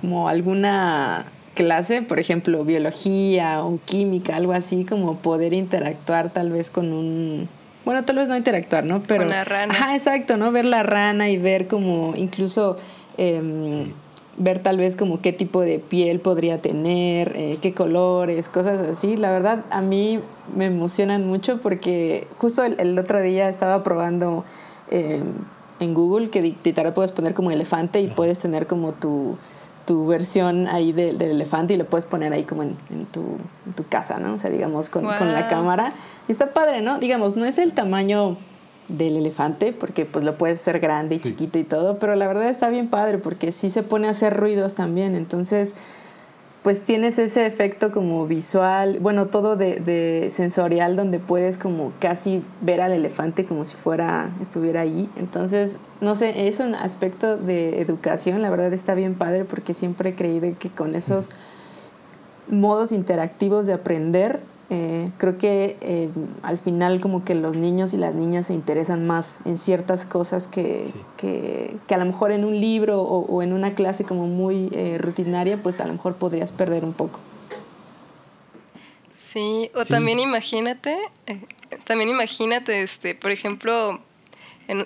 [0.00, 6.70] como alguna clase, por ejemplo, biología o química, algo así, como poder interactuar tal vez
[6.70, 7.48] con un...
[7.84, 9.02] Bueno, tal vez no interactuar, ¿no?
[9.02, 9.22] Pero...
[9.22, 9.72] Con la rana.
[9.72, 10.52] Ajá, exacto, ¿no?
[10.52, 12.76] Ver la rana y ver como incluso...
[13.16, 13.92] Em,
[14.36, 19.16] ver tal vez como qué tipo de piel podría tener, eh, qué colores, cosas así.
[19.16, 20.20] La verdad, a mí
[20.56, 24.44] me emocionan mucho porque justo el, el otro día estaba probando
[24.90, 25.20] eh,
[25.78, 29.36] en Google que dictar puedes poner como elefante y puedes tener como tu,
[29.90, 32.76] tu versión ahí del elefante y lo puedes poner ahí como en,
[33.10, 33.38] tu,
[33.74, 34.34] tu, casa, ¿no?
[34.34, 35.94] O sea, digamos, con, con, la cámara.
[36.28, 37.00] Y está padre, ¿no?
[37.00, 38.36] Digamos, no es el tamaño
[38.86, 42.48] del elefante, porque pues lo puedes hacer grande y chiquito y todo, pero la verdad
[42.48, 45.16] está bien padre porque sí se pone a hacer ruidos también.
[45.16, 45.74] Entonces,
[46.62, 52.82] pues tienes ese efecto como visual, bueno, todo de, sensorial donde puedes como casi ver
[52.82, 55.08] al elefante como si fuera, estuviera ahí.
[55.16, 60.10] Entonces, no sé, es un aspecto de educación, la verdad está bien padre porque siempre
[60.10, 61.30] he creído que con esos
[62.48, 64.40] modos interactivos de aprender
[64.72, 66.08] eh, creo que eh,
[66.42, 70.46] al final como que los niños y las niñas se interesan más en ciertas cosas
[70.46, 74.96] que, que, a lo mejor en un libro o, en una clase como muy eh,
[75.00, 77.18] rutinaria, pues a lo mejor podrías perder un poco.
[79.12, 80.96] Sí, o también imagínate,
[81.82, 84.00] también imagínate, este, por ejemplo,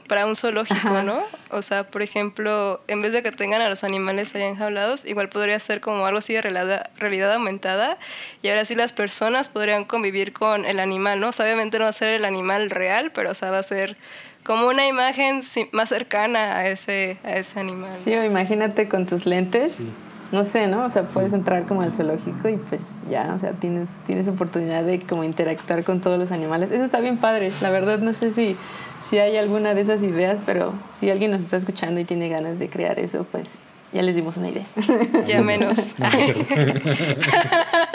[0.09, 1.19] para un zoológico, ¿no?
[1.51, 5.29] O sea, por ejemplo, en vez de que tengan a los animales ahí enjaulados, igual
[5.29, 7.99] podría ser como algo así de realidad, realidad aumentada
[8.43, 11.29] y ahora sí las personas podrían convivir con el animal, ¿no?
[11.29, 13.63] O sea, obviamente no va a ser el animal real, pero o sea, va a
[13.63, 13.97] ser
[14.45, 15.41] como una imagen
[15.73, 17.91] más cercana a ese, a ese animal.
[17.91, 19.81] Sí, o imagínate con tus lentes.
[20.33, 20.85] No sé, ¿no?
[20.85, 24.83] O sea, puedes entrar como al zoológico y pues ya, o sea, tienes, tienes oportunidad
[24.83, 26.73] de como interactuar con todos los animales.
[26.73, 27.53] Eso está bien padre.
[27.61, 28.57] La verdad, no sé si
[29.05, 32.59] si hay alguna de esas ideas, pero si alguien nos está escuchando y tiene ganas
[32.59, 33.59] de crear eso, pues
[33.93, 34.67] ya les dimos una idea.
[35.27, 35.79] Ya menos.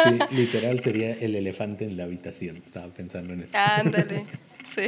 [0.03, 2.57] sí, literal sería el elefante en la habitación.
[2.57, 3.57] Estaba pensando en eso.
[3.57, 4.25] Ándale.
[4.67, 4.83] Sí.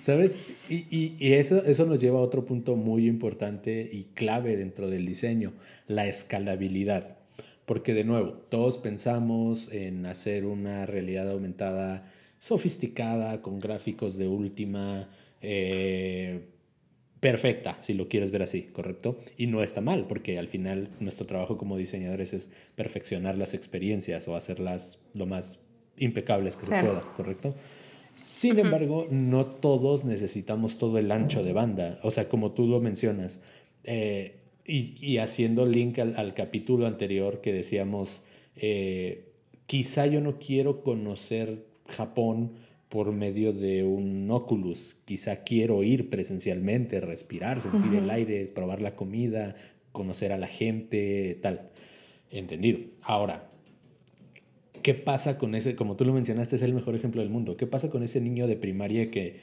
[0.00, 0.38] ¿Sabes?
[0.70, 5.04] Y, y, eso, eso nos lleva a otro punto muy importante y clave dentro del
[5.04, 5.52] diseño,
[5.86, 7.18] la escalabilidad.
[7.66, 15.08] Porque de nuevo, todos pensamos en hacer una realidad aumentada sofisticada, con gráficos de última,
[15.42, 16.46] eh,
[17.20, 19.18] perfecta, si lo quieres ver así, ¿correcto?
[19.36, 24.28] Y no está mal, porque al final nuestro trabajo como diseñadores es perfeccionar las experiencias
[24.28, 25.64] o hacerlas lo más
[25.96, 27.54] impecables que se pueda, ¿correcto?
[28.14, 32.00] Sin embargo, no todos necesitamos todo el ancho de banda.
[32.02, 33.40] O sea, como tú lo mencionas,
[33.84, 38.22] eh, y, haciendo link al, capítulo anterior que decíamos,
[38.56, 39.32] eh,
[39.66, 42.52] quizá yo no quiero conocer Japón
[42.88, 44.96] por medio de un Oculus.
[45.04, 49.54] Quizá quiero ir presencialmente, respirar, sentir el aire, probar la comida,
[49.92, 51.70] conocer a la gente, tal.
[52.30, 52.80] Entendido.
[53.02, 53.50] Ahora,
[54.82, 57.56] ¿qué pasa con ese, como tú lo mencionaste, es el mejor ejemplo del mundo?
[57.56, 59.40] ¿Qué pasa con ese niño de primaria que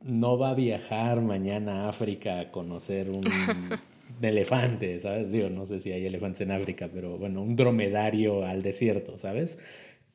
[0.00, 3.22] no va a viajar mañana a África a conocer un
[4.22, 5.32] elefante, ¿sabes?
[5.32, 9.58] Digo, no sé si hay elefantes en África, pero bueno, un dromedario al desierto, ¿sabes?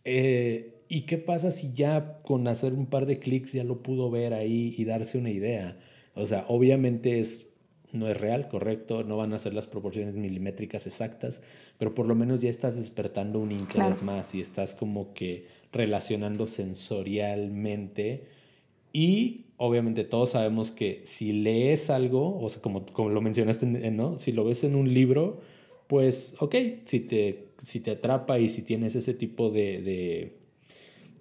[0.04, 4.10] Eh, ¿Y qué pasa si ya con hacer un par de clics ya lo pudo
[4.10, 5.78] ver ahí y darse una idea?
[6.16, 7.52] O sea, obviamente es,
[7.94, 11.44] no es real, correcto, no van a ser las proporciones milimétricas exactas,
[11.78, 16.48] pero por lo menos ya estás despertando un interés más y estás como que relacionando
[16.48, 18.24] sensorialmente
[18.92, 24.18] y obviamente todos sabemos que si lees algo, o sea, como, como lo mencionaste, ¿no?
[24.18, 25.40] Si lo ves en un libro,
[25.86, 30.39] pues ok, si te, si te atrapa y si tienes ese tipo de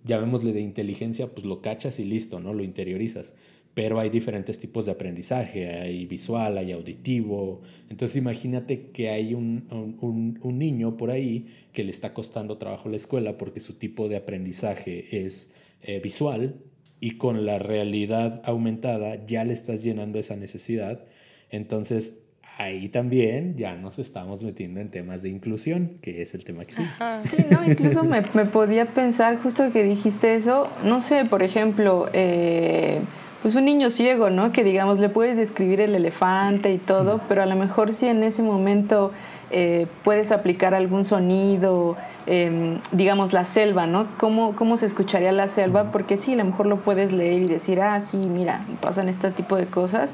[0.08, 2.54] llamémosle de inteligencia, pues lo cachas y listo, ¿no?
[2.54, 3.34] Lo interiorizas.
[3.74, 7.60] Pero hay diferentes tipos de aprendizaje, hay visual, hay auditivo.
[7.90, 9.68] Entonces imagínate que hay un,
[10.00, 14.08] un, un niño por ahí que le está costando trabajo la escuela porque su tipo
[14.08, 16.56] de aprendizaje es eh, visual
[16.98, 21.04] y con la realidad aumentada ya le estás llenando esa necesidad.
[21.50, 22.24] Entonces
[22.58, 26.74] ahí también ya nos estamos metiendo en temas de inclusión, que es el tema que
[26.74, 26.82] sí.
[27.30, 32.08] Sí, no, incluso me, me, podía pensar, justo que dijiste eso, no sé, por ejemplo,
[32.12, 32.98] eh,
[33.42, 34.50] pues un niño ciego, ¿no?
[34.50, 38.24] Que digamos, le puedes describir el elefante y todo, pero a lo mejor si en
[38.24, 39.12] ese momento
[39.52, 44.08] eh, puedes aplicar algún sonido, em, digamos, la selva, ¿no?
[44.18, 45.92] ¿Cómo, ¿Cómo se escucharía la selva?
[45.92, 49.30] Porque sí, a lo mejor lo puedes leer y decir, ah, sí, mira, pasan este
[49.30, 50.12] tipo de cosas.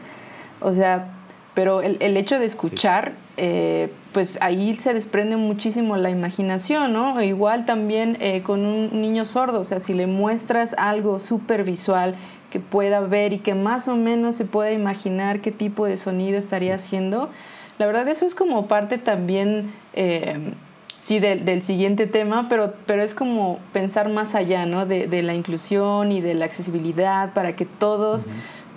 [0.61, 1.09] O sea,
[1.55, 7.23] pero el, el hecho de escuchar, eh, pues ahí se desprende muchísimo la imaginación, ¿no?
[7.23, 12.17] Igual también eh, con un niño sordo, o sea, si le muestras algo súper visual
[12.51, 16.39] que pueda ver y que más o menos se pueda imaginar qué tipo de sonido
[16.39, 17.31] estaría haciendo,
[17.79, 19.73] la verdad eso es como parte también...
[19.95, 20.53] Eh,
[20.99, 24.87] sí, del siguiente tema, pero, pero es como pensar más allá, ¿no?
[24.87, 28.27] De, de la inclusión y de la accesibilidad para que todos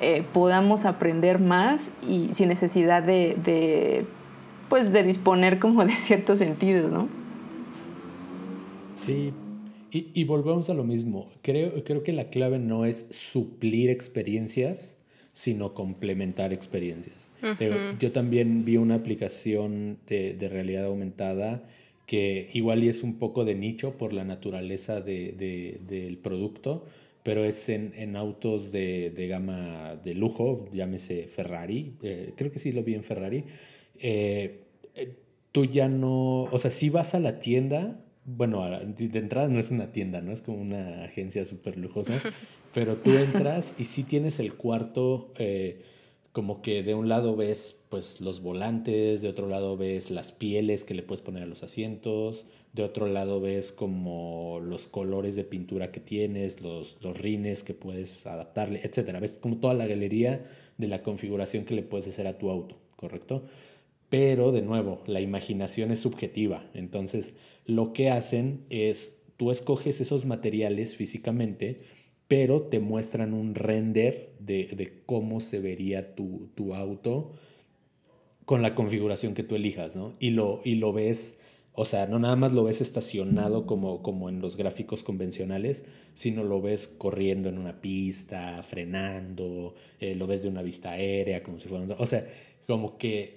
[0.02, 4.06] eh, podamos aprender más y sin necesidad de, de,
[4.70, 7.08] pues de disponer como de ciertos sentidos, ¿no?
[8.96, 9.32] Sí,
[9.92, 11.30] y, y, volvemos a lo mismo.
[11.44, 14.98] Creo, creo que la clave no es suplir experiencias,
[15.34, 17.30] sino complementar experiencias.
[17.44, 17.98] Uh -huh.
[18.00, 21.64] Yo también vi una aplicación de, de, realidad aumentada
[22.08, 26.86] que igual y es un poco de nicho por la naturaleza de, de, del producto,
[27.28, 32.58] pero es en, en autos de, de, gama de lujo, llámese Ferrari, eh, creo que
[32.58, 33.44] sí lo vi en Ferrari.
[34.00, 34.62] Eh,
[34.96, 35.14] eh
[35.52, 39.72] tú ya no, o sea, si vas a la tienda, bueno, de entrada no es
[39.72, 42.14] una tienda, no es como una agencia súper lujosa,
[42.74, 45.82] pero tú entras y sí tienes el cuarto, eh,
[46.38, 50.84] como que de un lado ves pues los volantes, de otro lado ves las pieles
[50.84, 55.44] que le puedes poner a los asientos, de otro lado ves como los colores de
[55.44, 59.20] pintura que tienes, los, los rines que puedes adaptarle, etcétera.
[59.20, 60.46] Ves como toda la galería
[60.78, 63.46] de la configuración que le puedes hacer a tu auto, ¿correcto?
[64.10, 66.70] Pero de nuevo, la imaginación es subjetiva.
[66.76, 67.34] Entonces,
[67.66, 71.82] lo que hacen es, tú escoges esos materiales físicamente,
[72.28, 77.34] pero te muestran un render de, de cómo se vería tu, tu, auto
[78.46, 80.14] con la configuración que tú elijas, ¿no?
[80.20, 81.40] Y lo, y lo ves
[81.80, 86.44] o sea, no nada más lo ves estacionado como, como en los gráficos convencionales, sino
[86.44, 91.60] lo ves corriendo en una pista, frenando, eh, lo ves de una vista aérea, como
[91.60, 91.86] si fuera...
[92.00, 92.28] O sea,
[92.66, 93.37] como que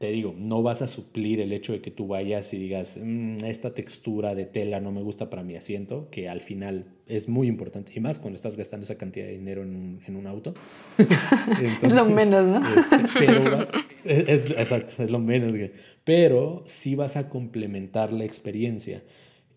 [0.00, 3.44] te digo, no vas a suplir el hecho de que tú vayas y digas, mmm,
[3.44, 7.48] esta textura de tela no me gusta para mi asiento, que al final es muy
[7.48, 10.54] importante, y más cuando estás gastando esa cantidad de dinero en un, en un auto.
[10.96, 12.66] Entonces, es lo menos, ¿no?
[12.78, 13.68] Este, pero
[14.04, 15.52] es, exacto, es lo menos.
[15.52, 19.02] Que, pero sí vas a complementar la experiencia.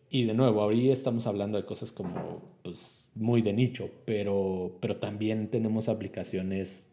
[0.10, 4.98] Y de nuevo, ahorita estamos hablando de cosas como, pues, muy de nicho, pero, pero
[4.98, 6.90] también tenemos aplicaciones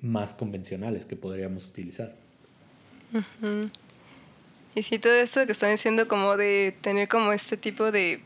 [0.00, 2.27] más convencionales que podríamos utilizar.
[3.12, 3.70] Uh -huh.
[4.74, 8.20] Y sí, todo esto que están diciendo como de tener como este tipo de,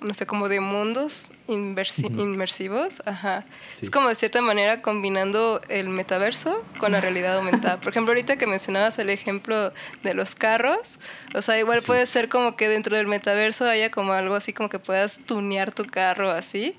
[0.00, 2.20] no sé, como de mundos inmersi uh -huh.
[2.20, 3.44] inmersivos, ajá.
[3.70, 3.84] Sí.
[3.84, 7.80] Es como de cierta manera combinando el metaverso con la realidad aumentada.
[7.80, 10.98] Por ejemplo, ahorita que mencionabas el ejemplo de los carros,
[11.34, 11.86] o sea, igual sí.
[11.86, 15.70] puede ser como que dentro del metaverso haya como algo así como que puedas tunear
[15.72, 16.74] tu carro así.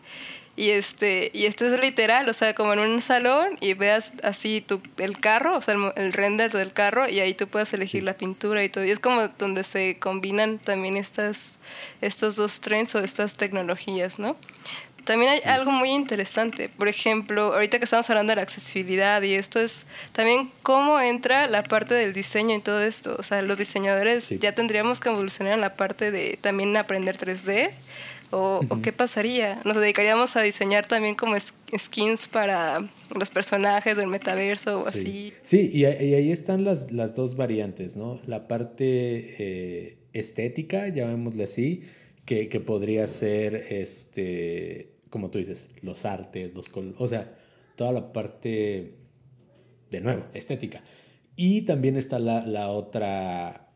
[0.57, 4.59] Y este, y esto es literal, o sea, como en un salón y veas así
[4.59, 8.01] tu, el carro, o sea, el, el render del carro y ahí tú puedes elegir
[8.01, 8.83] la pintura y todo.
[8.83, 11.57] Y es como donde se combinan también estas,
[12.01, 14.35] estos dos trends o estas tecnologías, ¿no?
[15.07, 16.67] También hay algo muy interesante.
[16.67, 21.47] Por ejemplo, ahorita que estamos hablando de la accesibilidad y esto es también cómo entra
[21.47, 23.15] la parte del diseño y todo esto.
[23.17, 24.37] O sea, los diseñadores sí.
[24.37, 27.69] ya tendríamos que evolucionar en la parte de también aprender 3D
[28.31, 28.79] o, uh -huh.
[28.79, 29.61] o, qué pasaría?
[29.65, 31.35] ¿Nos dedicaríamos a diseñar también como
[31.77, 32.79] skins para
[33.15, 34.99] los personajes del metaverso o sí.
[34.99, 35.33] así?
[35.41, 38.19] Sí, y, ahí están las, las dos variantes, ¿no?
[38.25, 38.75] La parte
[39.39, 41.83] eh, estética, llamémosle así,
[42.25, 47.33] que, que, podría ser, este, como tú dices, los artes, los colores, o sea,
[47.75, 48.95] toda la parte,
[49.89, 50.83] de nuevo, estética.
[51.35, 53.66] Y también está la, la otra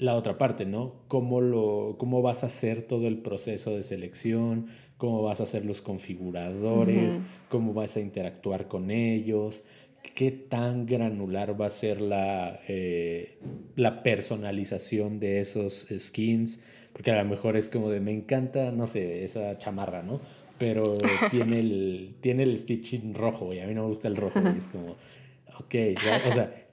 [0.00, 0.94] la otra parte, ¿no?
[1.08, 4.66] ¿Cómo, lo, ¿Cómo vas a hacer todo el proceso de selección?
[4.96, 7.14] ¿Cómo vas a hacer los configuradores?
[7.14, 7.22] Uh -huh.
[7.48, 9.62] ¿Cómo vas a interactuar con ellos?
[10.14, 13.38] qué tan granular va a ser la, eh,
[13.76, 16.60] la personalización de esos skins,
[16.92, 20.20] porque a lo mejor es como de me encanta, no sé, esa chamarra, ¿no?
[20.58, 20.84] Pero
[21.30, 24.58] tiene el, tiene el stitching rojo y a mí no me gusta el rojo y
[24.58, 24.96] es como,
[25.58, 25.74] ok,
[26.28, 26.66] o sea,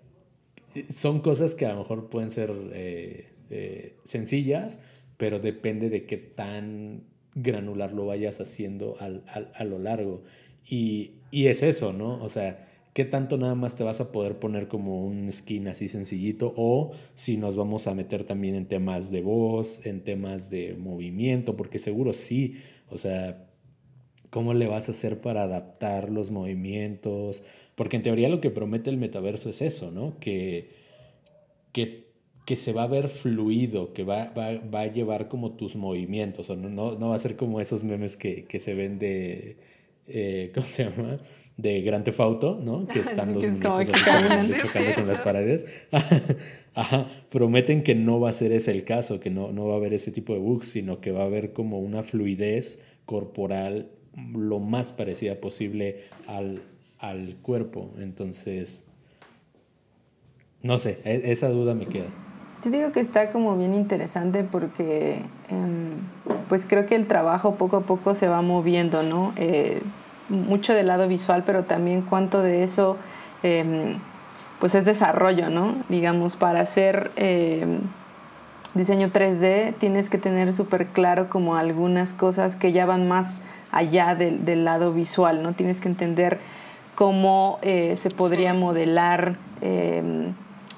[0.89, 4.79] son cosas que a lo mejor pueden ser eh, eh, sencillas,
[5.17, 7.03] pero depende de qué tan
[7.35, 10.23] granular lo vayas haciendo al, al, a lo largo.
[10.69, 12.21] Y, y es eso, ¿no?
[12.23, 15.87] O sea, qué tanto nada más te vas a poder poner como un skin así
[15.87, 20.73] sencillito o si nos vamos a meter también en temas de voz, en temas de
[20.73, 22.55] movimiento, porque seguro sí,
[22.89, 23.51] o sea,
[24.31, 27.43] ¿cómo le vas a hacer para adaptar los movimientos?
[27.77, 30.17] Porque en teoría lo que promete el metaverso es eso, ¿no?
[30.19, 30.71] Que,
[31.73, 32.07] que,
[32.43, 36.49] que se va a ver fluido, que va, va, va, a llevar como tus movimientos,
[36.49, 39.57] o no, no, no va a ser como esos memes que, que se ven de,
[40.07, 41.19] eh, ¿cómo se llama?
[41.55, 42.87] de Grand Theft Auto, ¿no?
[42.91, 45.67] Que están los muñecos chocando con las paredes.
[46.73, 49.77] Ajá, prometen que no va a ser ese el caso, que no, no va a
[49.77, 53.91] haber ese tipo de bugs, sino que va a haber como una fluidez corporal
[54.33, 56.61] lo más parecida posible al,
[56.99, 57.91] al cuerpo.
[57.97, 58.85] Entonces,
[60.61, 62.07] no sé, e, esa duda me queda.
[62.63, 65.21] Yo digo que está como bien interesante porque
[66.49, 69.33] pues creo que el trabajo poco a poco se va moviendo, ¿no?
[69.35, 69.81] Eh,
[70.29, 72.97] mucho del lado visual, pero también cuánto de eso
[73.43, 73.99] em,
[74.59, 75.75] pues es desarrollo, ¿no?
[75.87, 77.79] Digamos, para hacer em,
[78.73, 84.15] diseño 3D tienes que tener súper claro como algunas cosas que ya van más allá
[84.15, 85.53] del, del lado visual, ¿no?
[85.53, 86.39] Tienes que entender
[86.97, 90.33] cómo eh, se podría modelar em,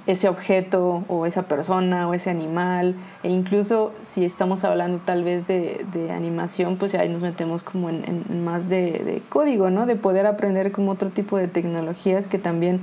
[0.05, 2.93] ese objeto o esa persona o ese animal.
[3.23, 7.89] E incluso si estamos hablando tal vez de, de animación pues ahí nos metemos como
[7.89, 12.27] en, en más de, de, código no de poder aprender como otro tipo de tecnologías
[12.27, 12.81] que también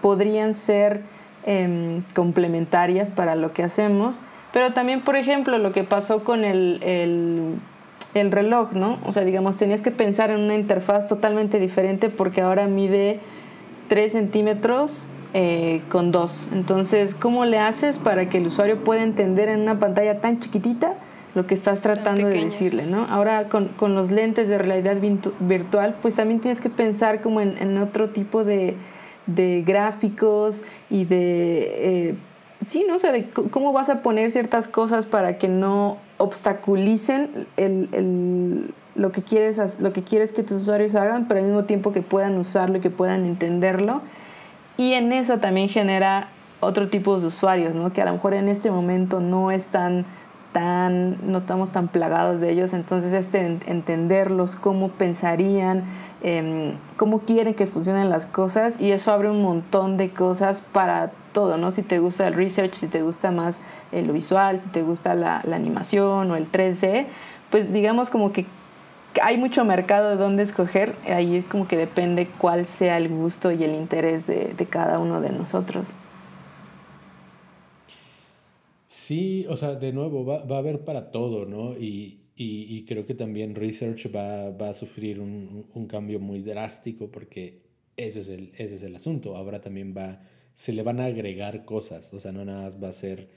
[0.00, 1.02] podrían ser
[1.44, 4.22] eh, complementarias para lo que hacemos.
[4.50, 7.56] Pero también por ejemplo lo que pasó con el, el
[8.14, 8.98] el reloj, ¿no?
[9.06, 13.20] O sea, digamos, tenías que pensar en una interfaz totalmente diferente porque ahora mide
[13.88, 16.48] 3 centímetros eh, con dos.
[16.52, 20.94] Entonces, ¿cómo le haces para que el usuario pueda entender en una pantalla tan chiquitita
[21.34, 22.86] lo que estás tratando de decirle?
[22.86, 23.04] ¿no?
[23.04, 24.96] Ahora, con, con, los lentes de realidad
[25.40, 28.74] virtual, pues también tienes que pensar como en, en otro tipo de,
[29.26, 32.08] de, gráficos y de...
[32.08, 32.14] Eh,
[32.64, 32.94] sí, ¿no?
[32.94, 37.46] O sea, de cómo vas a poner ciertas cosas para que no obstaculicen
[38.94, 42.02] lo, que quieres, lo que quieres que tus usuarios hagan, pero al mismo tiempo que
[42.02, 44.02] puedan usarlo y que puedan entenderlo.
[44.76, 46.28] Y en eso también genera
[46.60, 47.92] otro tipo de usuarios, ¿no?
[47.92, 50.04] Que a lo mejor en este momento no están
[50.52, 55.84] tan, no estamos tan plagados de ellos, entonces este entenderlos, cómo pensarían,
[56.22, 61.10] eh, cómo quieren que funcionen las cosas y eso abre un montón de cosas para
[61.38, 61.70] todo, ¿no?
[61.70, 65.14] Si te gusta el research, si te gusta más eh, lo visual, si te gusta
[65.14, 67.06] la, animación o el 3D,
[67.48, 68.44] pues digamos como que
[69.22, 73.52] hay mucho mercado de dónde escoger, ahí es como que depende cuál sea el gusto
[73.52, 75.90] y el interés de, de cada uno de nosotros.
[78.88, 81.76] Sí, o sea, de nuevo, va, va a haber para todo, ¿no?
[81.76, 86.42] Y, y, y, creo que también research va, va a sufrir un, un, cambio muy
[86.42, 87.62] drástico porque
[87.96, 89.36] ese es, el, ese es el asunto.
[89.36, 90.20] Ahora también va,
[90.58, 93.28] se le van a agregar cosas, o sea, no nada más va a ser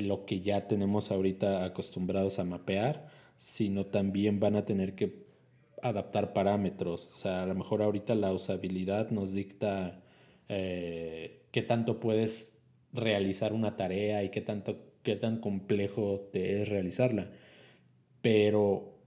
[0.00, 5.24] lo que ya tenemos ahorita acostumbrados a mapear, sino también van a tener que
[5.82, 7.10] adaptar parámetros.
[7.14, 10.04] O sea, a lo mejor ahorita la usabilidad nos dicta
[10.48, 12.56] eh, qué tanto puedes
[12.92, 17.32] realizar una tarea y qué, tanto, qué tan complejo te es realizarla.
[18.20, 19.00] Pero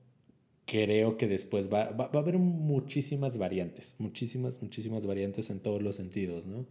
[0.65, 5.81] creo que después va, va, va, a haber muchísimas variantes, muchísimas, muchísimas variantes en todos
[5.81, 6.65] los sentidos, ¿no?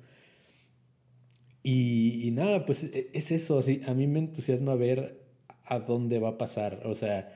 [1.64, 5.20] Y, y nada, pues e, es eso, así, a mí me entusiasma ver
[5.64, 7.32] a dónde va a pasar, o sea,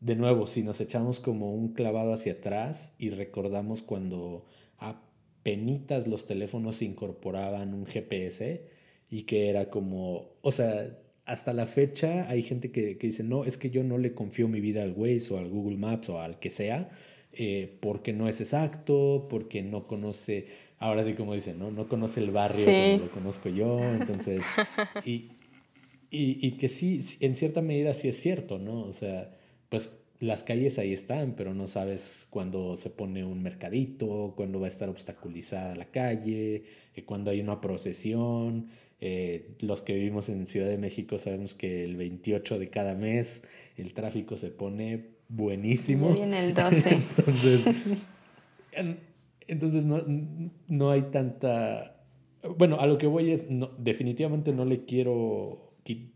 [0.00, 4.46] de nuevo, si nos echamos como un clavado hacia atrás y recordamos cuando
[4.78, 8.64] apenas los teléfonos incorporaban un GPS
[9.10, 13.44] y que era como, o sea, hasta la fecha hay gente que, que dice, no,
[13.44, 16.20] es que yo no le confío mi vida al Waze o al Google Maps o
[16.20, 16.90] al que sea,
[17.32, 20.46] eh, porque no es exacto, porque no conoce,
[20.82, 22.92] ahora sí como dicen, no, no conoce el barrio sí.
[22.92, 24.44] como lo conozco yo, entonces,
[25.04, 25.30] y,
[26.10, 28.82] y, y que sí, en cierta medida sí es cierto, ¿no?
[28.82, 29.30] O sea,
[29.68, 29.90] pues
[30.22, 34.68] las calles ahí están, pero no sabes cuándo se pone un mercadito, cuándo va a
[34.68, 36.62] estar obstaculizada la calle,
[36.94, 38.68] eh, cuándo hay una procesión.
[39.00, 43.42] Eh, los que vivimos en Ciudad de México sabemos que el 28 de cada mes
[43.76, 46.14] el tráfico se pone buenísimo.
[46.16, 46.90] Y en el 12.
[47.16, 47.64] Entonces,
[49.48, 50.02] entonces no,
[50.68, 52.04] no hay tanta...
[52.56, 55.74] Bueno, a lo que voy es, no, definitivamente no le quiero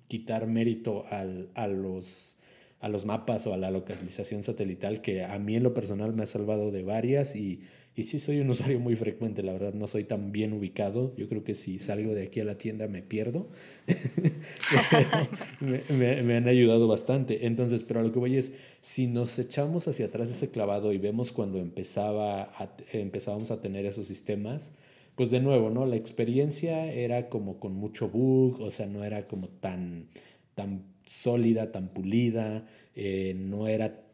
[0.09, 2.39] quitar mérito al, a, los,
[2.81, 6.23] a los mapas o a la localización satelital, que a mí en lo personal me
[6.23, 7.61] ha salvado de varias y
[7.97, 11.15] y sí soy un usuario muy frecuente, la verdad, no soy tan bien ubicado.
[11.17, 13.49] Yo creo que si salgo de aquí a la tienda me pierdo.
[15.61, 17.47] me, me, han ayudado bastante.
[17.47, 20.99] Entonces, pero a lo que voy es, si nos echamos hacia atrás ese clavado y
[20.99, 24.75] vemos cuando empezaba a, empezábamos a tener esos sistemas,
[25.15, 25.87] pues de nuevo, ¿no?
[25.87, 30.09] La experiencia era como con mucho bug, o sea, no era como tan,
[30.55, 34.06] tan sólida, tan pulida, eh, no era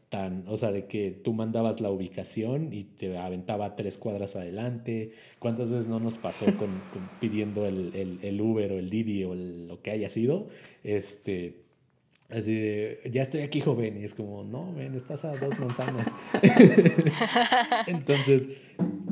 [0.47, 5.13] o sea, de que tú mandabas la ubicación y te aventaba tres cuadras adelante.
[5.39, 6.83] ¿Cuántas veces no nos pasó con,
[7.21, 10.49] pidiendo el, el, Uber o el Didi o lo que haya sido?
[10.85, 11.63] Este,
[12.29, 13.99] así de, ya estoy aquí, joven.
[14.01, 16.15] Y es como, no, ven, estás a dos manzanas.
[17.87, 18.49] Entonces,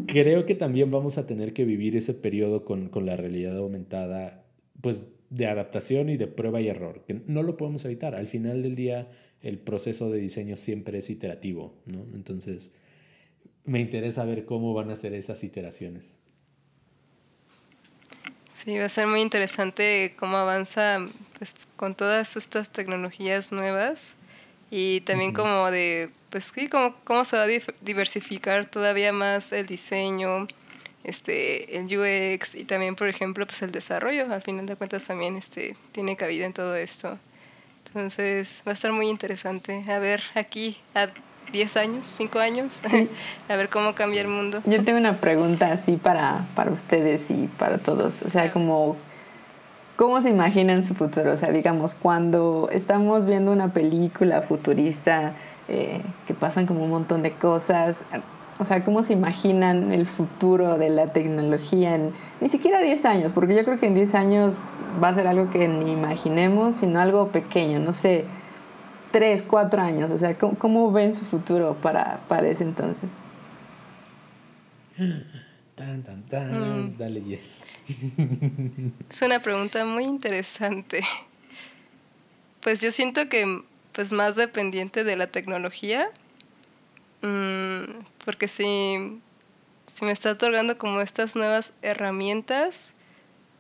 [0.07, 4.45] creo que también vamos a tener que vivir ese periodo con, con la realidad aumentada,
[4.83, 8.15] pues de adaptación y de prueba y error, que no lo podemos evitar.
[8.15, 9.09] Al final del día
[9.43, 12.05] el proceso de diseño siempre es iterativo, ¿no?
[12.15, 12.73] Entonces,
[13.65, 16.19] me interesa ver cómo van a ser esas iteraciones.
[18.53, 20.99] Sí, va a ser muy interesante cómo avanza
[21.39, 24.17] pues, con todas estas tecnologías nuevas
[24.71, 27.49] y también como de, pues sí, cómo, cómo se va a
[27.81, 30.47] diversificar todavía más el diseño,
[31.03, 34.33] este, el UX y también, por ejemplo, pues el desarrollo.
[34.33, 37.19] Al final de cuentas también este, tiene cabida en todo esto.
[37.95, 39.85] Entonces va a estar muy interesante.
[39.89, 41.09] A ver, aquí a
[41.53, 42.81] 10 años, 5 años,
[43.49, 44.63] a ver cómo cambia el mundo.
[44.65, 48.23] Yo tengo una pregunta así para, para ustedes y para todos.
[48.23, 48.97] O sea, como,
[49.97, 51.33] ¿cómo se imaginan su futuro?
[51.33, 55.35] O sea, digamos, cuando estamos viendo una película futurista
[55.69, 58.05] eh, que pasan como un montón de cosas,
[58.61, 63.33] o sea, ¿cómo se imaginan el futuro de la tecnología en ni siquiera 10 años?
[63.33, 64.55] Porque yo creo que en 10 años
[65.03, 68.27] va a ser algo que ni imaginemos, sino algo pequeño, no sé,
[69.11, 70.11] tres, cuatro años.
[70.11, 73.13] O sea, ¿cómo, ven su futuro para, para ese entonces?
[75.75, 76.89] Tan, tan, tan.
[76.89, 76.99] Mm.
[76.99, 77.65] Dale, yes.
[79.09, 81.01] Es una pregunta muy interesante.
[82.61, 86.11] Pues yo siento que pues más dependiente de la tecnología,
[87.23, 87.85] mm,
[88.25, 89.21] porque si,
[89.87, 92.95] si me está otorgando como estas nuevas herramientas,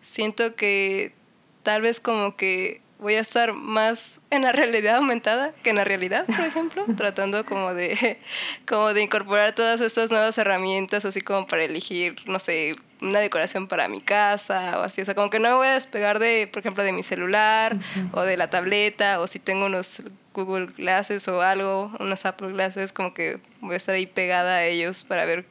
[0.03, 1.15] siento que
[1.63, 5.85] tal vez como que voy a estar más en la realidad aumentada que en la
[5.85, 8.19] realidad, por ejemplo, tratando como de,
[8.69, 12.73] como de incorporar todas estas nuevas herramientas, así como para elegir, no sé,
[13.03, 15.75] una decoración para mi casa o así, o sea, como que no me voy a
[15.75, 17.77] despegar de, por ejemplo, de mi celular
[18.13, 20.03] o de la tableta o si tengo unos
[20.35, 24.65] Google Glasses o algo, unos Apple Glasses, como que voy a estar ahí pegada a
[24.65, 25.45] ellos para ver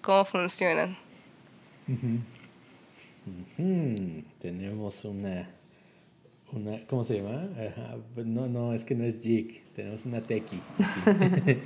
[0.00, 0.96] cómo funcionan.
[4.40, 5.50] Tenemos una,
[6.52, 7.48] una, ¿cómo se llama?
[8.16, 10.60] No, no, es que no es jig, tenemos una tequi.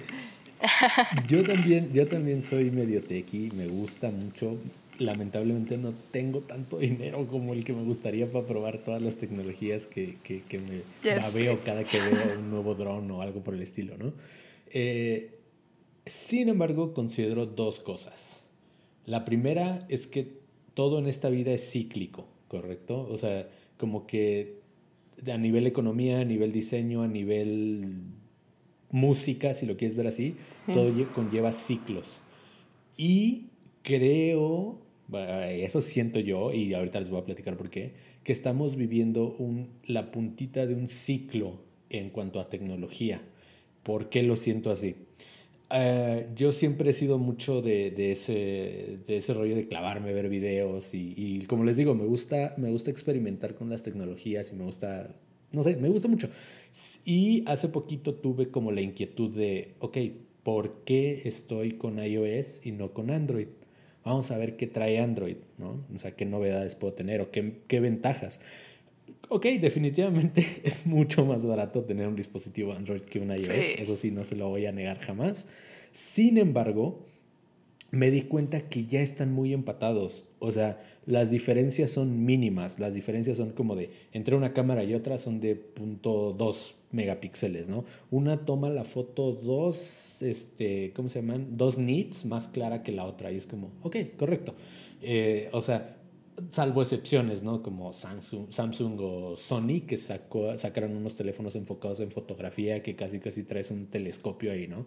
[1.28, 4.58] yo también, yo también soy medio tequi, me gusta mucho.
[4.98, 9.86] Lamentablemente no tengo tanto dinero como el que me gustaría para probar todas las tecnologías
[9.86, 10.82] que, que, que me
[11.34, 14.12] veo cada que veo un nuevo dron o algo por el estilo, ¿no?
[14.70, 15.30] Eh,
[16.06, 18.44] sin embargo, considero dos cosas.
[19.06, 20.28] La primera es que
[20.74, 23.08] todo en esta vida es cíclico, ¿correcto?
[23.10, 24.60] O sea, como que
[25.32, 27.88] a nivel economía, a nivel diseño, a nivel
[28.90, 30.36] música, si lo quieres ver así,
[30.72, 32.22] todo conlleva ciclos.
[32.96, 33.46] Y
[33.82, 34.78] creo,
[35.12, 37.92] eso siento yo, y ahorita les voy a platicar por qué,
[38.24, 43.22] que estamos viviendo un, la puntita de un ciclo en cuanto a tecnología.
[43.82, 44.96] ¿Por qué lo siento así?
[45.70, 50.28] Eh, yo siempre he sido mucho de, de, ese, de ese rollo de clavarme, ver
[50.28, 54.56] videos y, y, como les digo, me gusta, me gusta experimentar con las tecnologías y
[54.56, 55.14] me gusta,
[55.52, 56.28] no sé, me gusta mucho.
[57.04, 59.98] Y hace poquito tuve como la inquietud de, ok,
[60.42, 63.48] ¿por qué estoy con iOS y no con Android?
[64.06, 65.84] Vamos a ver qué trae Android, ¿no?
[65.94, 68.40] O sea, qué novedades puedo tener o qué, qué ventajas
[69.28, 73.48] ok, definitivamente es mucho más barato tener un dispositivo Android que un iOS.
[73.48, 75.46] Eso sí, no se lo voy a negar jamás.
[75.92, 77.04] Sin embargo,
[77.96, 80.24] me di cuenta que ya están muy empatados.
[80.38, 82.78] O sea, las diferencias son mínimas.
[82.78, 87.84] Las diferencias son como de entre una cámara y otra son de .2 megapíxeles, ¿no?
[88.10, 91.56] Una toma la foto dos, este, ¿cómo se llaman?
[91.56, 93.32] Dos nits más clara que la otra.
[93.32, 94.54] Y es como, ok, correcto.
[95.02, 95.96] Eh, o sea,
[96.48, 97.62] salvo excepciones, ¿no?
[97.62, 103.20] Como Samsung, Samsung o Sony, que sacó, sacaron unos teléfonos enfocados en fotografía que casi
[103.20, 104.86] casi traes un telescopio ahí, ¿no?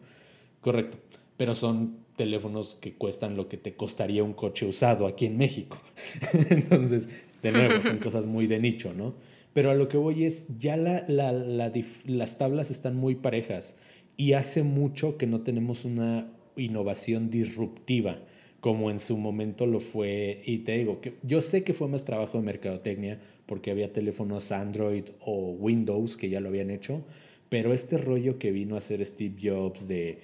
[0.61, 0.97] Correcto.
[1.37, 5.81] Pero son teléfonos que cuestan lo que te costaría un coche usado aquí en México.
[6.49, 7.07] Entonces,
[7.41, 9.13] de nuevo, son cosas muy de nicho, ¿no?
[9.53, 11.71] Pero a lo que voy es, ya la, la,
[12.05, 13.77] las tablas están muy parejas
[14.17, 18.19] y hace mucho que no tenemos una innovación disruptiva
[18.59, 20.41] como en su momento lo fue.
[20.45, 24.51] Y te digo, que yo sé que fue más trabajo de mercadotecnia porque había teléfonos
[24.51, 27.01] Android o Windows que ya lo habían hecho,
[27.47, 30.19] pero este rollo que vino a hacer Steve Jobs de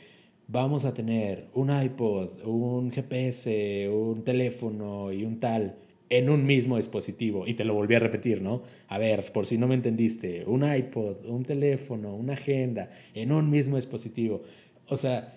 [0.47, 5.75] vamos a tener un iPod, un GPS, un teléfono y un tal
[6.09, 7.47] en un mismo dispositivo.
[7.47, 8.61] Y te lo volví a repetir, ¿no?
[8.87, 13.49] A ver, por si no me entendiste, un iPod, un teléfono, una agenda en un
[13.49, 14.43] mismo dispositivo.
[14.87, 15.35] O sea,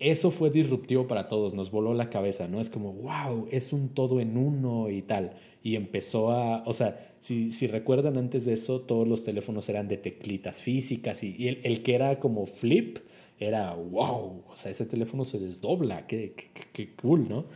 [0.00, 2.60] eso fue disruptivo para todos, nos voló la cabeza, ¿no?
[2.60, 5.32] Es como, wow, es un todo en uno y tal.
[5.62, 9.88] Y empezó a, o sea, si, si recuerdan antes de eso, todos los teléfonos eran
[9.88, 12.98] de teclitas físicas y, el, el, que era como flip
[13.38, 17.46] era, wow, o sea, ese teléfono se desdobla, qué, qué, qué cool, ¿no?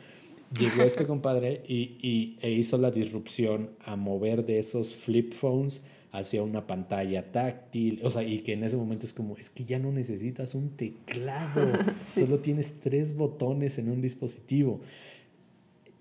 [0.59, 5.83] Llegó este compadre y, y, e hizo la disrupción a mover de esos flip phones
[6.13, 9.65] hacia una pantalla táctil, o sea, y que en ese momento es como, es que
[9.65, 11.73] ya no necesitas un teclado,
[12.15, 14.83] solo tienes tres botones en un dispositivo.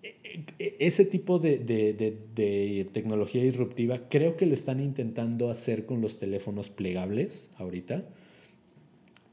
[0.04, 5.86] E, e, ese tipo de, de, de, tecnología disruptiva creo que lo están intentando hacer
[5.86, 8.04] con los teléfonos plegables ahorita,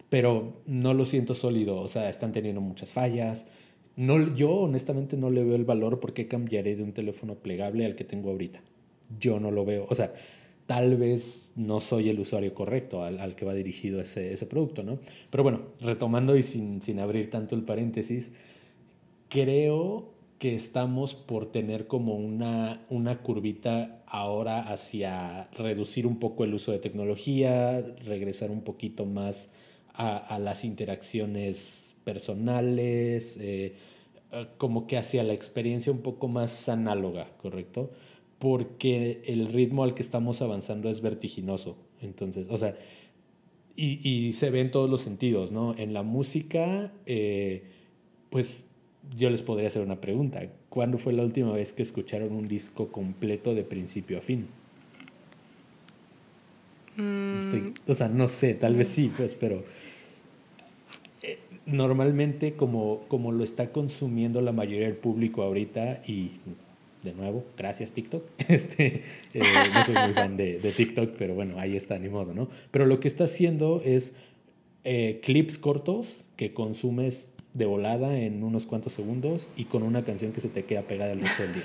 [0.08, 3.46] pero no lo siento sólido, o sea, están teniendo muchas fallas.
[3.96, 7.94] No, yo honestamente no le veo el valor porque cambiaré de un teléfono plegable al
[7.94, 8.60] que tengo ahorita.
[9.18, 9.86] Yo no lo veo.
[9.88, 10.14] O sea,
[10.66, 14.82] tal vez no soy el usuario correcto al, al que va dirigido ese, ese, producto,
[14.82, 14.98] ¿no?
[15.30, 18.32] Pero bueno, retomando y sin, sin abrir tanto el paréntesis,
[19.28, 26.54] creo que estamos por tener como una, una curvita ahora hacia reducir un poco el
[26.54, 29.50] uso de tecnología, regresar un poquito más
[29.98, 33.74] a, a las interacciones personales, eh,
[34.56, 37.90] como que hacia la experiencia un poco más análoga, ¿correcto?
[38.38, 41.76] porque el ritmo al que estamos avanzando es vertiginoso.
[42.00, 42.76] Entonces, o sea,
[43.76, 45.74] y, y se ve en todos los sentidos, ¿no?
[45.76, 47.64] En la música, eh,
[48.30, 48.70] pues
[49.16, 50.42] yo les podría hacer una pregunta.
[50.68, 54.46] ¿Cuándo fue la última vez que escucharon un disco completo de principio a fin?
[56.96, 57.36] Mm.
[57.86, 59.64] o sea, no sé, tal vez sí, pues, pero eh,
[61.68, 66.32] normalmente como, como lo está consumiendo la mayoría del público ahorita y
[67.02, 68.22] de nuevo, gracias TikTok.
[68.48, 69.02] Este,
[69.34, 69.42] eh,
[69.74, 72.48] no soy muy fan de, de, TikTok, pero bueno, ahí está, ni modo, ¿no?
[72.70, 74.16] Pero lo que está haciendo es
[74.84, 80.32] eh, clips cortos que consumes de volada en unos cuantos segundos y con una canción
[80.32, 81.64] que se te queda pegada el resto del día.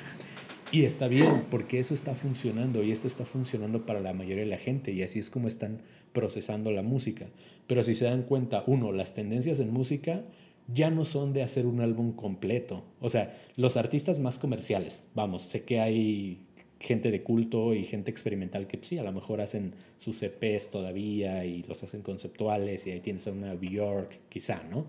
[0.73, 4.49] Y está bien, porque eso está funcionando y esto está funcionando para la mayoría de
[4.49, 7.27] la gente y así es como están procesando la música.
[7.67, 10.23] Pero si se dan cuenta, uno, las tendencias en música
[10.67, 12.83] ya no son de hacer un álbum completo.
[13.01, 16.39] O sea, los artistas más comerciales, vamos, sé que hay
[16.79, 21.45] gente de culto y gente experimental que sí, a lo mejor hacen sus EPs todavía
[21.45, 24.87] y los hacen conceptuales y ahí tienes a una Bjork, quizá, ¿no?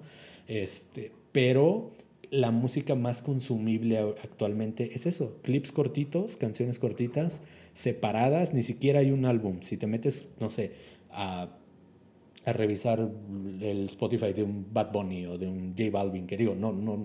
[0.49, 1.93] Este, pero
[2.35, 9.11] la música más consumible actualmente es eso, clips cortitos, canciones cortitas, separadas, ni siquiera hay
[9.11, 9.63] un álbum.
[9.63, 10.73] Si te metes, no sé,
[11.11, 11.59] a
[12.45, 13.09] a revisar
[13.61, 17.03] el Spotify de un Bad Bunny o de un J Balvin, que digo, no, no,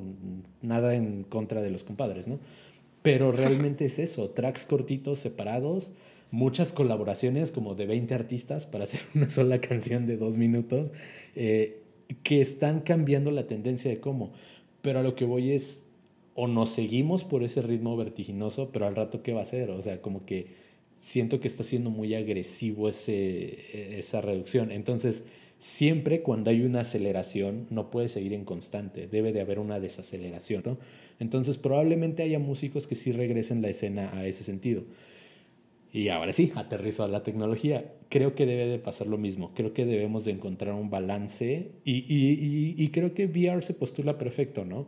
[0.62, 2.40] nada en contra de los compadres, ¿no?
[3.02, 5.94] Pero realmente es eso, tracks cortitos, separados,
[6.32, 10.92] muchas colaboraciones como de 20 artistas para hacer una sola canción de dos minutos,
[11.36, 11.84] eh,
[12.24, 14.34] que están cambiando la tendencia de cómo.
[14.82, 15.86] Pero a lo que voy es,
[16.36, 19.72] o nos seguimos por ese ritmo vertiginoso, pero al rato, ¿qué va a ser?
[19.72, 20.48] O sea, como que
[20.96, 24.72] siento que está siendo muy agresivo ese, esa reducción.
[24.72, 25.24] Entonces,
[25.58, 30.64] siempre cuando hay una aceleración, no puede seguir en constante, debe de haber una desaceleración.
[31.20, 34.84] Entonces, probablemente haya músicos que sí regresen la escena a ese sentido.
[35.92, 37.94] Y ahora sí, aterrizo a la tecnología.
[38.10, 39.54] Creo que debe de pasar lo mismo.
[39.56, 43.74] Creo que debemos de encontrar un balance y, y, y, y creo que VR se
[43.74, 44.88] postula perfecto, ¿no?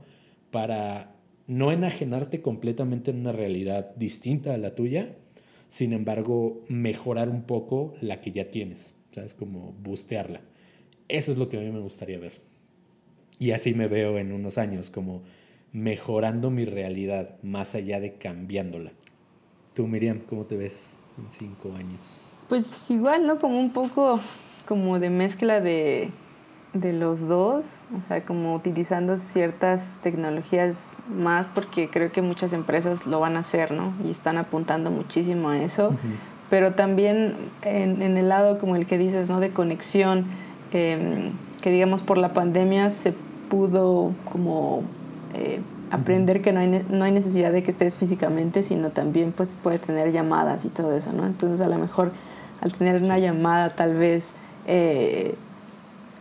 [0.51, 1.15] Para
[1.47, 5.15] no enajenarte completamente en una realidad distinta a la tuya,
[5.67, 9.33] sin embargo, mejorar un poco la que ya tienes, ¿sabes?
[9.33, 10.41] Como bustearla.
[11.07, 12.33] Eso es lo que a mí me gustaría ver.
[13.39, 15.23] Y así me veo en unos años, como
[15.73, 18.91] mejorando mi realidad más allá de cambiándola.
[19.81, 22.29] Tú, Miriam, ¿cómo te ves en cinco años?
[22.47, 23.39] Pues igual, ¿no?
[23.39, 24.19] Como un poco
[24.67, 26.11] como de mezcla de
[26.73, 33.07] de los dos, o sea, como utilizando ciertas tecnologías más, porque creo que muchas empresas
[33.07, 33.91] lo van a hacer, ¿no?
[34.05, 35.95] Y están apuntando muchísimo a eso,
[36.51, 39.39] pero también en, en, el lado como el que dices, ¿no?
[39.39, 40.25] De conexión,
[40.73, 41.31] em,
[41.63, 43.15] que digamos por la pandemia se
[43.49, 44.83] pudo como
[45.33, 45.59] eh,
[45.91, 49.77] aprender que no hay, no hay necesidad de que estés físicamente, sino también pues puede
[49.77, 51.25] tener llamadas y todo eso, ¿no?
[51.25, 52.11] Entonces a lo mejor
[52.61, 54.33] al tener una llamada tal vez
[54.67, 55.35] eh,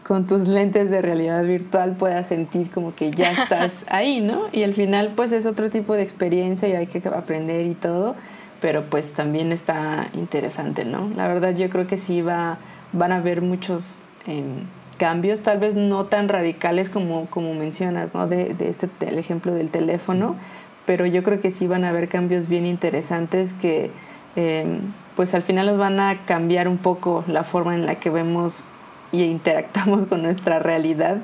[0.03, 4.43] con tus lentes de realidad virtual puedas sentir como que ya estás ahí, ¿no?
[4.53, 8.17] Y al final pues es otro tipo de experiencia y hay que aprender y todo,
[8.61, 11.11] pero pues también está interesante, ¿no?
[11.17, 12.59] La verdad yo creo que sí va,
[12.93, 14.03] van a haber muchos...
[14.27, 14.67] Em,
[15.01, 18.29] cambios, tal vez no tan radicales como, como mencionas, ¿no?
[18.29, 20.37] De, de este el ejemplo del teléfono,
[20.85, 23.91] pero yo creo que sí van a haber cambios bien interesantes que
[24.37, 24.81] em,
[25.17, 28.63] pues al final nos van a cambiar un poco la forma en la que vemos
[29.11, 31.17] y interactuamos con nuestra realidad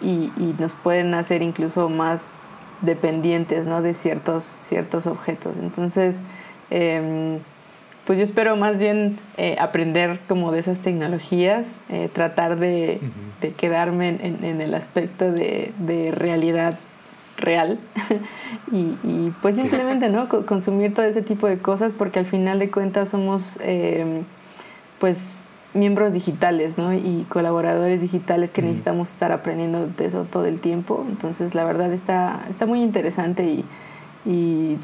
[0.00, 2.28] y, y nos pueden hacer incluso más
[2.82, 3.82] dependientes ¿no?
[3.82, 5.58] de ciertos, ciertos objetos.
[5.58, 6.22] Entonces,
[6.70, 7.40] eh,
[8.06, 13.00] pues yo espero más bien eh, aprender como de esas tecnologías, eh, tratar de,
[13.56, 16.78] quedarme en, el aspecto de, realidad
[17.38, 17.78] real.
[18.72, 23.10] Y, pues simplemente no consumir todo ese tipo de cosas porque al final de cuentas
[23.10, 24.24] somos em,
[24.98, 25.42] pues
[25.74, 26.92] miembros digitales ¿no?
[26.92, 31.04] y colaboradores digitales que necesitamos estar aprendiendo de eso todo el tiempo.
[31.08, 33.64] Entonces la verdad está, está muy interesante y,
[34.24, 34.78] y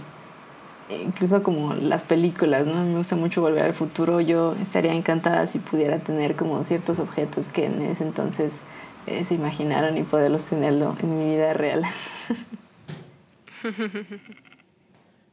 [1.04, 2.84] incluso como las películas, ¿no?
[2.84, 4.20] Me gusta mucho volver al futuro.
[4.20, 8.64] Yo estaría encantada si pudiera tener como ciertos objetos que en ese entonces
[9.06, 11.84] eh, se imaginaron y poderlos tenerlo en mi vida real.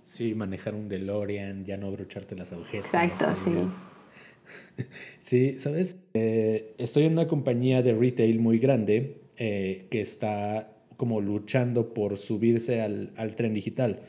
[0.08, 2.86] Sí, manejar un DeLorean, ya no abrocharte las agujetas.
[2.86, 3.51] Exacto, sí.
[5.20, 11.20] Sí, sabes, eh, estoy en una compañía de retail muy grande eh, que está como
[11.20, 13.99] luchando por subirse al, al tren digital.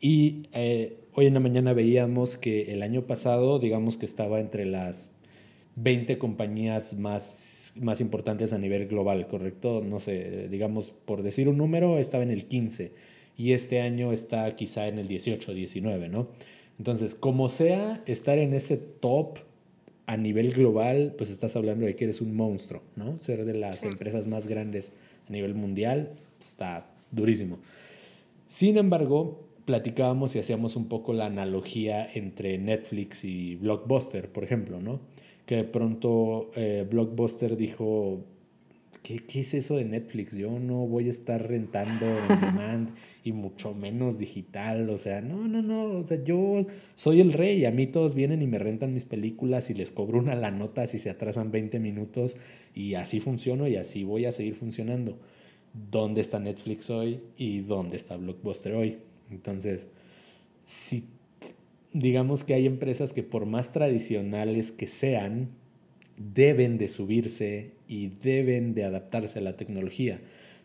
[0.00, 4.66] Y eh, hoy en la mañana veíamos que el año pasado, digamos que estaba entre
[4.66, 5.12] las
[5.76, 9.82] 20 compañías más, más importantes a nivel global, ¿correcto?
[9.84, 12.92] No sé, digamos, por decir un número, estaba en el 15
[13.36, 16.28] y este año está quizá en el 18, 19, ¿no?
[16.78, 19.38] Entonces, como sea, estar en ese top
[20.06, 23.18] a nivel global, pues estás hablando de que eres un monstruo, ¿no?
[23.20, 24.92] Ser de las empresas más grandes
[25.28, 27.58] a nivel mundial pues, está durísimo.
[28.48, 34.80] Sin embargo, platicábamos y hacíamos un poco la analogía entre Netflix y Blockbuster, por ejemplo,
[34.80, 35.00] ¿no?
[35.46, 38.24] Que de pronto eh, Blockbuster dijo,
[39.02, 40.36] ¿qué, ¿qué, es eso de Netflix?
[40.36, 42.90] Yo no voy a estar rentando en demand
[43.24, 47.64] y mucho menos digital, o sea, no, no, no, o sea, yo soy el rey,
[47.64, 50.86] a mí todos vienen y me rentan mis películas y les cobro una la nota
[50.86, 52.36] si se atrasan 20 minutos
[52.74, 55.18] y así funciono y así voy a seguir funcionando.
[55.90, 58.98] ¿Dónde está Netflix hoy y dónde está Blockbuster hoy?
[59.30, 59.88] Entonces,
[60.64, 61.04] si
[61.92, 65.50] digamos que hay empresas que por más tradicionales que sean,
[66.16, 70.20] deben de subirse y deben de adaptarse a la tecnología.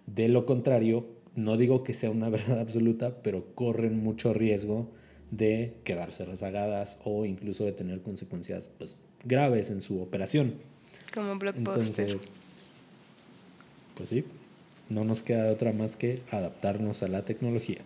[0.08, 4.90] De lo contrario, no digo que sea una verdad absoluta, pero corren mucho riesgo
[5.32, 10.56] de quedarse rezagadas o incluso de tener consecuencias pues, graves en su operación.
[11.14, 12.10] Como Blockbuster.
[12.10, 12.32] Entonces,
[13.96, 14.24] pues sí,
[14.90, 17.80] no nos queda otra más que adaptarnos a la tecnología.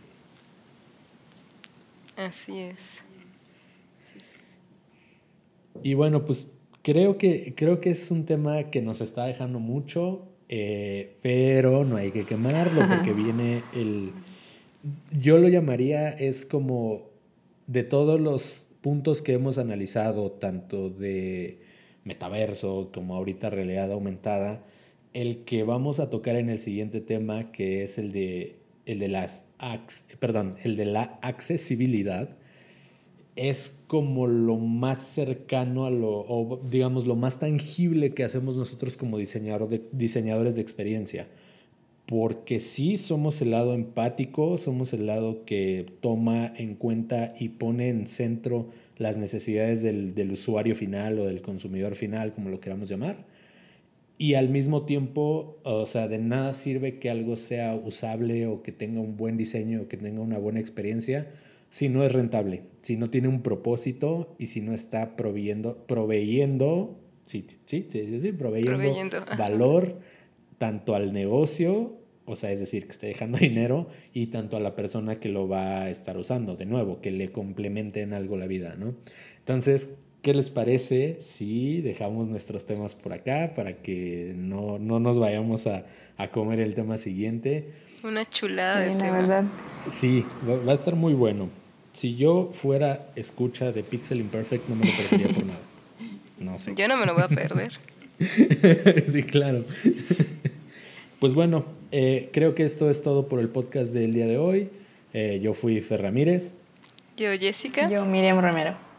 [2.16, 3.04] Así es.
[5.82, 6.52] Y bueno, pues
[6.82, 11.96] creo que, creo que es un tema que nos está dejando mucho, eh, pero no
[11.96, 14.12] hay que quemarlo porque viene el...
[15.12, 17.10] Yo lo llamaría, es como
[17.68, 21.60] de todos los puntos que hemos analizado, tanto de
[22.04, 24.64] metaverso como ahorita realidad aumentada,
[25.14, 29.08] el que vamos a tocar en el siguiente tema, que es el de el de,
[29.08, 29.46] las,
[30.20, 32.30] perdón, el de la accesibilidad,
[33.36, 38.96] es como lo más cercano a lo, o digamos, lo más tangible que hacemos nosotros
[38.96, 41.28] como diseñador de, diseñadores de experiencia.
[42.06, 47.90] Porque sí somos el lado empático, somos el lado que toma en cuenta y pone
[47.90, 52.90] en centro las necesidades del, del usuario final o del consumidor final, como lo queramos
[52.90, 53.26] llamar
[54.18, 58.72] y al mismo tiempo, o sea, de nada sirve que algo sea usable o que
[58.72, 61.32] tenga un buen diseño o que tenga una buena experiencia
[61.74, 67.00] si no es rentable, si no tiene un propósito y si no está proveyendo, proveyendo,
[67.26, 69.98] sí, sí, sí, sí, proveyendo, valor
[70.60, 74.76] tanto al negocio, o sea, es decir, que esté dejando dinero y tanto a la
[74.76, 78.46] persona que lo va a estar usando, de nuevo, que le complemente en algo la
[78.46, 78.94] vida, ¿no?
[79.40, 85.68] Entonces, ¿Qué les parece si dejamos nuestros temas por acá para que no, nos vayamos
[85.68, 85.84] a,
[86.32, 87.74] comer el tema siguiente?
[88.06, 89.20] Una chulada de tema.
[89.20, 89.44] verdad.
[89.90, 91.50] Sí, va, a estar muy bueno.
[91.92, 95.60] Si yo fuera escucha de Pixel Imperfect, no me lo perdería por nada.
[96.40, 96.74] No sé.
[96.74, 97.74] Yo no me lo voy a perder.
[99.12, 99.66] sí, claro.
[101.20, 104.70] Pues bueno, eh, creo que esto es todo por el podcast del día de hoy.
[105.14, 106.56] Eh, yo fui Fer Ramírez.
[107.18, 107.90] Yo Jessica.
[107.90, 108.93] Yo Miriam Romero.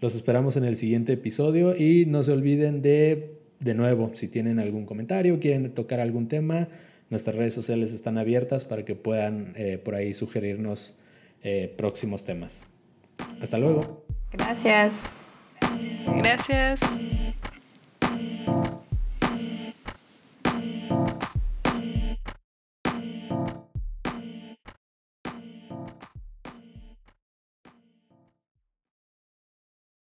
[0.00, 4.58] Los esperamos en el siguiente episodio y no se olviden de, de nuevo, si tienen
[4.58, 6.68] algún comentario, quieren tocar algún tema,
[7.10, 10.94] nuestras redes sociales están abiertas para que puedan eh, por ahí sugerirnos
[11.42, 12.68] eh, próximos temas.
[13.40, 14.04] Hasta luego.
[14.32, 14.92] Gracias.
[16.06, 16.80] Gracias.